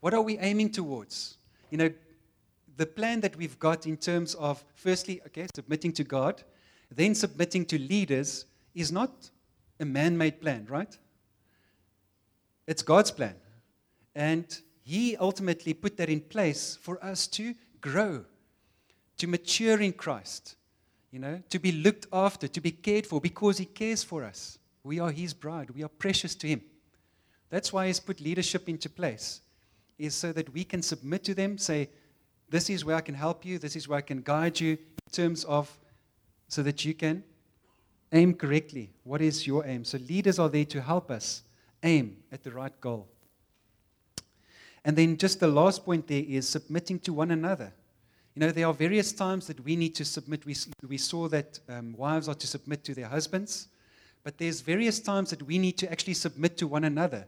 What 0.00 0.14
are 0.14 0.22
we 0.22 0.38
aiming 0.38 0.70
towards? 0.70 1.36
You 1.70 1.78
know, 1.78 1.90
the 2.76 2.86
plan 2.86 3.20
that 3.20 3.36
we've 3.36 3.58
got 3.58 3.86
in 3.86 3.96
terms 3.96 4.34
of, 4.34 4.64
firstly, 4.74 5.20
okay, 5.26 5.46
submitting 5.54 5.92
to 5.92 6.04
God, 6.04 6.42
then 6.94 7.14
submitting 7.14 7.64
to 7.66 7.78
leaders 7.78 8.46
is 8.74 8.92
not 8.92 9.30
a 9.80 9.84
man 9.84 10.16
made 10.16 10.40
plan, 10.40 10.66
right? 10.68 10.96
It's 12.66 12.82
God's 12.82 13.10
plan. 13.10 13.34
And 14.14 14.46
He 14.82 15.16
ultimately 15.16 15.74
put 15.74 15.96
that 15.96 16.08
in 16.08 16.20
place 16.20 16.78
for 16.80 17.02
us 17.04 17.26
to 17.28 17.54
grow, 17.80 18.24
to 19.18 19.26
mature 19.26 19.80
in 19.80 19.92
Christ, 19.92 20.56
you 21.10 21.18
know, 21.18 21.42
to 21.50 21.58
be 21.58 21.72
looked 21.72 22.06
after, 22.12 22.48
to 22.48 22.60
be 22.60 22.70
cared 22.70 23.06
for 23.06 23.20
because 23.20 23.58
He 23.58 23.66
cares 23.66 24.02
for 24.02 24.24
us. 24.24 24.58
We 24.82 25.00
are 25.00 25.10
His 25.10 25.34
bride, 25.34 25.70
we 25.70 25.82
are 25.82 25.88
precious 25.88 26.34
to 26.36 26.46
Him. 26.46 26.62
That's 27.50 27.72
why 27.72 27.86
He's 27.86 28.00
put 28.00 28.20
leadership 28.20 28.68
into 28.68 28.88
place, 28.88 29.40
is 29.98 30.14
so 30.14 30.32
that 30.32 30.52
we 30.52 30.64
can 30.64 30.82
submit 30.82 31.24
to 31.24 31.34
them, 31.34 31.58
say, 31.58 31.88
this 32.50 32.70
is 32.70 32.84
where 32.84 32.96
I 32.96 33.00
can 33.00 33.14
help 33.14 33.44
you. 33.44 33.58
This 33.58 33.76
is 33.76 33.88
where 33.88 33.98
I 33.98 34.02
can 34.02 34.22
guide 34.22 34.58
you 34.58 34.70
in 34.70 35.12
terms 35.12 35.44
of 35.44 35.70
so 36.48 36.62
that 36.62 36.84
you 36.84 36.94
can 36.94 37.22
aim 38.12 38.34
correctly. 38.34 38.90
What 39.04 39.20
is 39.20 39.46
your 39.46 39.66
aim? 39.66 39.84
So, 39.84 39.98
leaders 39.98 40.38
are 40.38 40.48
there 40.48 40.64
to 40.66 40.80
help 40.80 41.10
us 41.10 41.42
aim 41.82 42.16
at 42.32 42.42
the 42.42 42.50
right 42.50 42.78
goal. 42.80 43.06
And 44.84 44.96
then, 44.96 45.18
just 45.18 45.40
the 45.40 45.48
last 45.48 45.84
point 45.84 46.06
there 46.06 46.24
is 46.26 46.48
submitting 46.48 47.00
to 47.00 47.12
one 47.12 47.30
another. 47.30 47.72
You 48.38 48.46
know, 48.46 48.52
there 48.52 48.68
are 48.68 48.72
various 48.72 49.10
times 49.10 49.48
that 49.48 49.58
we 49.64 49.74
need 49.74 49.96
to 49.96 50.04
submit. 50.04 50.46
We, 50.46 50.54
we 50.86 50.96
saw 50.96 51.26
that 51.26 51.58
um, 51.68 51.92
wives 51.98 52.28
are 52.28 52.36
to 52.36 52.46
submit 52.46 52.84
to 52.84 52.94
their 52.94 53.08
husbands, 53.08 53.66
but 54.22 54.38
there's 54.38 54.60
various 54.60 55.00
times 55.00 55.30
that 55.30 55.42
we 55.42 55.58
need 55.58 55.76
to 55.78 55.90
actually 55.90 56.14
submit 56.14 56.56
to 56.58 56.68
one 56.68 56.84
another. 56.84 57.26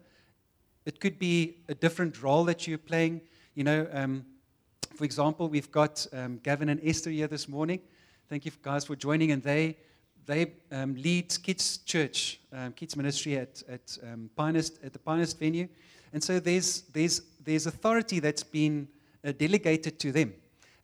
It 0.86 1.00
could 1.00 1.18
be 1.18 1.56
a 1.68 1.74
different 1.74 2.22
role 2.22 2.44
that 2.44 2.68
you're 2.68 2.78
playing. 2.78 3.22
You 3.56 3.64
know, 3.64 3.88
um, 3.92 4.24
for 4.94 5.02
example, 5.02 5.48
we've 5.48 5.72
got 5.72 6.06
um, 6.12 6.38
Gavin 6.44 6.68
and 6.68 6.80
Esther 6.84 7.10
here 7.10 7.26
this 7.26 7.48
morning. 7.48 7.80
Thank 8.28 8.44
you 8.44 8.52
guys 8.62 8.84
for 8.84 8.94
joining, 8.94 9.32
and 9.32 9.42
they 9.42 9.78
they 10.26 10.52
um, 10.70 10.94
lead 10.94 11.36
kids 11.42 11.78
church, 11.78 12.38
um, 12.52 12.72
kids 12.72 12.94
ministry 12.94 13.36
at 13.36 13.64
at 13.68 13.98
um, 14.04 14.30
Pinehurst 14.36 14.78
at 14.84 14.92
the 14.92 15.00
Pinest 15.00 15.40
venue, 15.40 15.66
and 16.12 16.22
so 16.22 16.38
there's 16.38 16.82
there's 16.92 17.22
there's 17.42 17.66
authority 17.66 18.20
that's 18.20 18.44
been 18.44 18.86
uh, 19.24 19.32
delegated 19.32 19.98
to 19.98 20.12
them, 20.12 20.34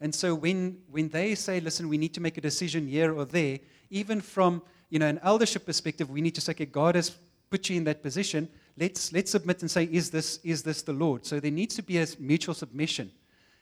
and 0.01 0.15
so 0.15 0.35
when 0.35 0.79
when 0.91 1.09
they 1.09 1.35
say, 1.35 1.61
listen, 1.61 1.89
we 1.89 1.99
need 1.99 2.15
to 2.15 2.21
make 2.21 2.37
a 2.37 2.41
decision 2.41 2.87
here 2.87 3.15
or 3.15 3.25
there, 3.25 3.59
even 3.91 4.21
from 4.21 4.63
you 4.91 4.99
know 4.99 5.07
an 5.07 5.21
eldership 5.23 5.67
perspective, 5.67 6.11
we 6.11 6.21
need 6.21 6.35
to 6.35 6.41
say, 6.41 6.53
okay, 6.53 6.67
God 6.67 6.95
has 6.95 7.17
put 7.51 7.71
you 7.71 7.77
in 7.77 7.85
that 7.85 8.03
position. 8.03 8.49
Let's 8.77 9.13
let's 9.13 9.31
submit 9.31 9.63
and 9.63 9.71
say, 9.71 9.85
is 9.85 10.11
this 10.11 10.39
is 10.45 10.63
this 10.63 10.83
the 10.83 10.93
Lord? 10.93 11.25
So 11.25 11.41
there 11.41 11.51
needs 11.51 11.75
to 11.77 11.83
be 11.83 11.99
a 11.99 12.07
mutual 12.19 12.55
submission. 12.55 13.11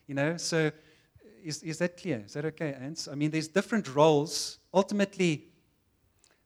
You 0.06 0.14
know, 0.14 0.36
so 0.36 0.70
is, 1.44 1.62
is 1.62 1.78
that 1.78 1.96
clear? 1.96 2.22
Is 2.26 2.32
that 2.32 2.44
okay, 2.46 2.74
Ants? 2.80 3.06
I 3.06 3.14
mean, 3.14 3.30
there's 3.30 3.48
different 3.48 3.94
roles. 3.94 4.58
Ultimately, 4.72 5.44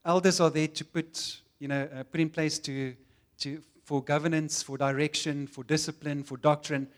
elders 0.05 0.41
are 0.41 0.51
there 0.51 0.69
to 0.69 0.85
put, 0.85 1.41
you 1.61 1.69
know, 1.69 1.89
uh, 1.95 2.03
put 2.03 2.21
in 2.21 2.31
place 2.31 2.59
to, 2.61 2.95
to, 3.39 3.63
for 3.85 4.03
governance, 4.03 4.63
for 4.63 4.77
direction, 4.77 5.47
for 5.47 5.63
discipline, 5.65 6.25
for 6.25 6.37
doctrine. 6.37 6.89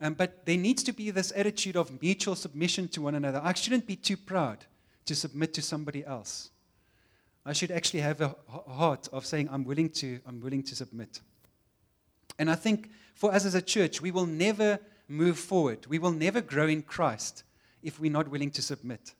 Um, 0.00 0.14
but 0.14 0.46
there 0.46 0.56
needs 0.56 0.82
to 0.84 0.92
be 0.92 1.10
this 1.10 1.32
attitude 1.34 1.76
of 1.76 2.00
mutual 2.00 2.36
submission 2.36 2.88
to 2.88 3.02
one 3.02 3.14
another. 3.14 3.40
I 3.42 3.52
shouldn't 3.54 3.86
be 3.86 3.96
too 3.96 4.16
proud 4.16 4.64
to 5.06 5.14
submit 5.14 5.54
to 5.54 5.62
somebody 5.62 6.04
else. 6.04 6.50
I 7.44 7.52
should 7.52 7.70
actually 7.70 8.00
have 8.00 8.20
a 8.20 8.36
heart 8.68 9.08
of 9.12 9.24
saying, 9.24 9.48
I'm 9.50 9.64
willing 9.64 9.88
to, 9.90 10.20
I'm 10.26 10.40
willing 10.40 10.62
to 10.64 10.76
submit. 10.76 11.20
And 12.38 12.50
I 12.50 12.54
think 12.54 12.90
for 13.14 13.32
us 13.32 13.44
as 13.44 13.54
a 13.54 13.62
church, 13.62 14.00
we 14.00 14.10
will 14.10 14.26
never 14.26 14.78
move 15.08 15.38
forward. 15.38 15.86
We 15.88 15.98
will 15.98 16.12
never 16.12 16.40
grow 16.40 16.68
in 16.68 16.82
Christ 16.82 17.42
if 17.82 17.98
we're 17.98 18.12
not 18.12 18.28
willing 18.28 18.50
to 18.52 18.62
submit. 18.62 19.14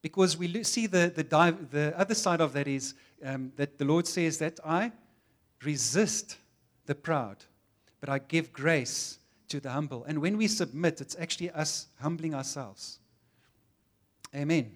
Because 0.00 0.36
we 0.36 0.62
see 0.62 0.86
the, 0.86 1.12
the, 1.14 1.24
the 1.70 1.92
other 1.98 2.14
side 2.14 2.40
of 2.40 2.52
that 2.52 2.68
is 2.68 2.94
um, 3.24 3.52
that 3.56 3.76
the 3.78 3.84
Lord 3.84 4.06
says 4.06 4.38
that 4.38 4.60
I 4.64 4.92
resist 5.62 6.36
the 6.86 6.94
proud, 6.94 7.38
but 8.00 8.08
I 8.08 8.20
give 8.20 8.52
grace 8.52 9.17
to 9.48 9.60
the 9.60 9.70
humble. 9.70 10.04
And 10.04 10.20
when 10.20 10.36
we 10.36 10.48
submit, 10.48 11.00
it's 11.00 11.16
actually 11.18 11.50
us 11.50 11.86
humbling 12.00 12.34
ourselves. 12.34 12.98
Amen. 14.34 14.72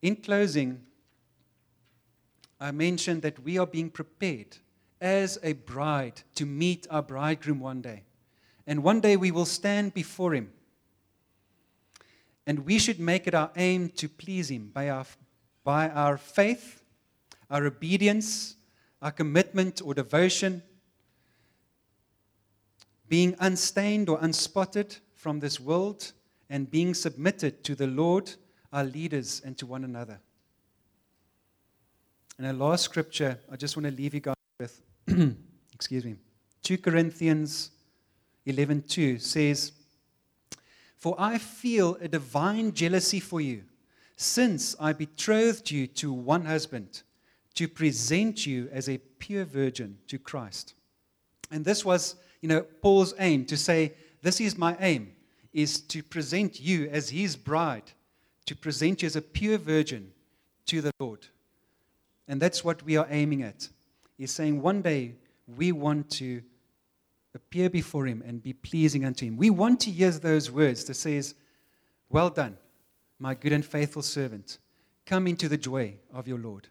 In 0.00 0.16
closing, 0.16 0.80
I 2.60 2.70
mentioned 2.70 3.22
that 3.22 3.42
we 3.42 3.58
are 3.58 3.66
being 3.66 3.90
prepared 3.90 4.56
as 5.00 5.38
a 5.42 5.52
bride 5.52 6.22
to 6.36 6.46
meet 6.46 6.86
our 6.90 7.02
bridegroom 7.02 7.60
one 7.60 7.80
day. 7.80 8.04
And 8.66 8.84
one 8.84 9.00
day 9.00 9.16
we 9.16 9.32
will 9.32 9.44
stand 9.44 9.94
before 9.94 10.34
him. 10.34 10.52
And 12.46 12.60
we 12.60 12.78
should 12.78 13.00
make 13.00 13.26
it 13.26 13.34
our 13.34 13.50
aim 13.56 13.88
to 13.96 14.08
please 14.08 14.50
him 14.50 14.70
by 14.72 14.90
our, 14.90 15.06
by 15.64 15.88
our 15.88 16.16
faith, 16.16 16.82
our 17.50 17.66
obedience, 17.66 18.56
our 19.00 19.10
commitment 19.10 19.82
or 19.84 19.94
devotion, 19.94 20.62
being 23.12 23.36
unstained 23.40 24.08
or 24.08 24.18
unspotted 24.20 24.96
from 25.14 25.38
this 25.38 25.60
world, 25.60 26.12
and 26.48 26.70
being 26.70 26.94
submitted 26.94 27.62
to 27.62 27.74
the 27.74 27.86
Lord, 27.86 28.32
our 28.72 28.84
leaders, 28.84 29.42
and 29.44 29.58
to 29.58 29.66
one 29.66 29.84
another. 29.84 30.18
And 32.38 32.46
a 32.46 32.54
last 32.54 32.84
scripture 32.84 33.38
I 33.50 33.56
just 33.56 33.76
want 33.76 33.84
to 33.84 33.92
leave 33.92 34.14
you 34.14 34.20
guys 34.20 34.34
with. 34.58 34.80
excuse 35.74 36.06
me, 36.06 36.16
2 36.62 36.78
Corinthians 36.78 37.72
11:2 38.46 39.20
says, 39.20 39.72
"For 40.96 41.14
I 41.18 41.36
feel 41.36 41.96
a 42.00 42.08
divine 42.08 42.72
jealousy 42.72 43.20
for 43.20 43.42
you, 43.42 43.64
since 44.16 44.74
I 44.80 44.94
betrothed 44.94 45.70
you 45.70 45.86
to 45.86 46.14
one 46.14 46.46
husband, 46.46 47.02
to 47.56 47.68
present 47.68 48.46
you 48.46 48.70
as 48.72 48.88
a 48.88 48.96
pure 49.18 49.44
virgin 49.44 49.98
to 50.06 50.18
Christ." 50.18 50.72
And 51.50 51.62
this 51.66 51.84
was, 51.84 52.16
you 52.42 52.48
know, 52.48 52.62
Paul's 52.82 53.14
aim 53.18 53.46
to 53.46 53.56
say, 53.56 53.94
"This 54.20 54.40
is 54.40 54.58
my 54.58 54.76
aim, 54.78 55.14
is 55.54 55.80
to 55.80 56.02
present 56.02 56.60
you 56.60 56.88
as 56.90 57.08
his 57.08 57.36
bride, 57.36 57.92
to 58.44 58.54
present 58.54 59.00
you 59.00 59.06
as 59.06 59.16
a 59.16 59.22
pure 59.22 59.56
virgin 59.56 60.12
to 60.66 60.82
the 60.82 60.92
Lord." 61.00 61.28
And 62.28 62.42
that's 62.42 62.62
what 62.62 62.82
we 62.82 62.96
are 62.96 63.06
aiming 63.08 63.42
at. 63.42 63.68
He's 64.18 64.32
saying 64.32 64.60
one 64.60 64.82
day 64.82 65.14
we 65.46 65.72
want 65.72 66.10
to 66.12 66.42
appear 67.34 67.70
before 67.70 68.06
him 68.06 68.22
and 68.26 68.42
be 68.42 68.52
pleasing 68.52 69.04
unto 69.04 69.26
him. 69.26 69.36
We 69.36 69.50
want 69.50 69.80
to 69.80 69.90
hear 69.90 70.10
those 70.10 70.50
words 70.50 70.84
that 70.84 70.94
says, 70.94 71.34
Well 72.08 72.30
done, 72.30 72.58
my 73.18 73.34
good 73.34 73.52
and 73.52 73.64
faithful 73.64 74.02
servant. 74.02 74.58
Come 75.06 75.26
into 75.26 75.48
the 75.48 75.56
joy 75.56 75.94
of 76.12 76.28
your 76.28 76.38
Lord. 76.38 76.68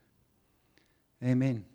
Amen. 1.24 1.66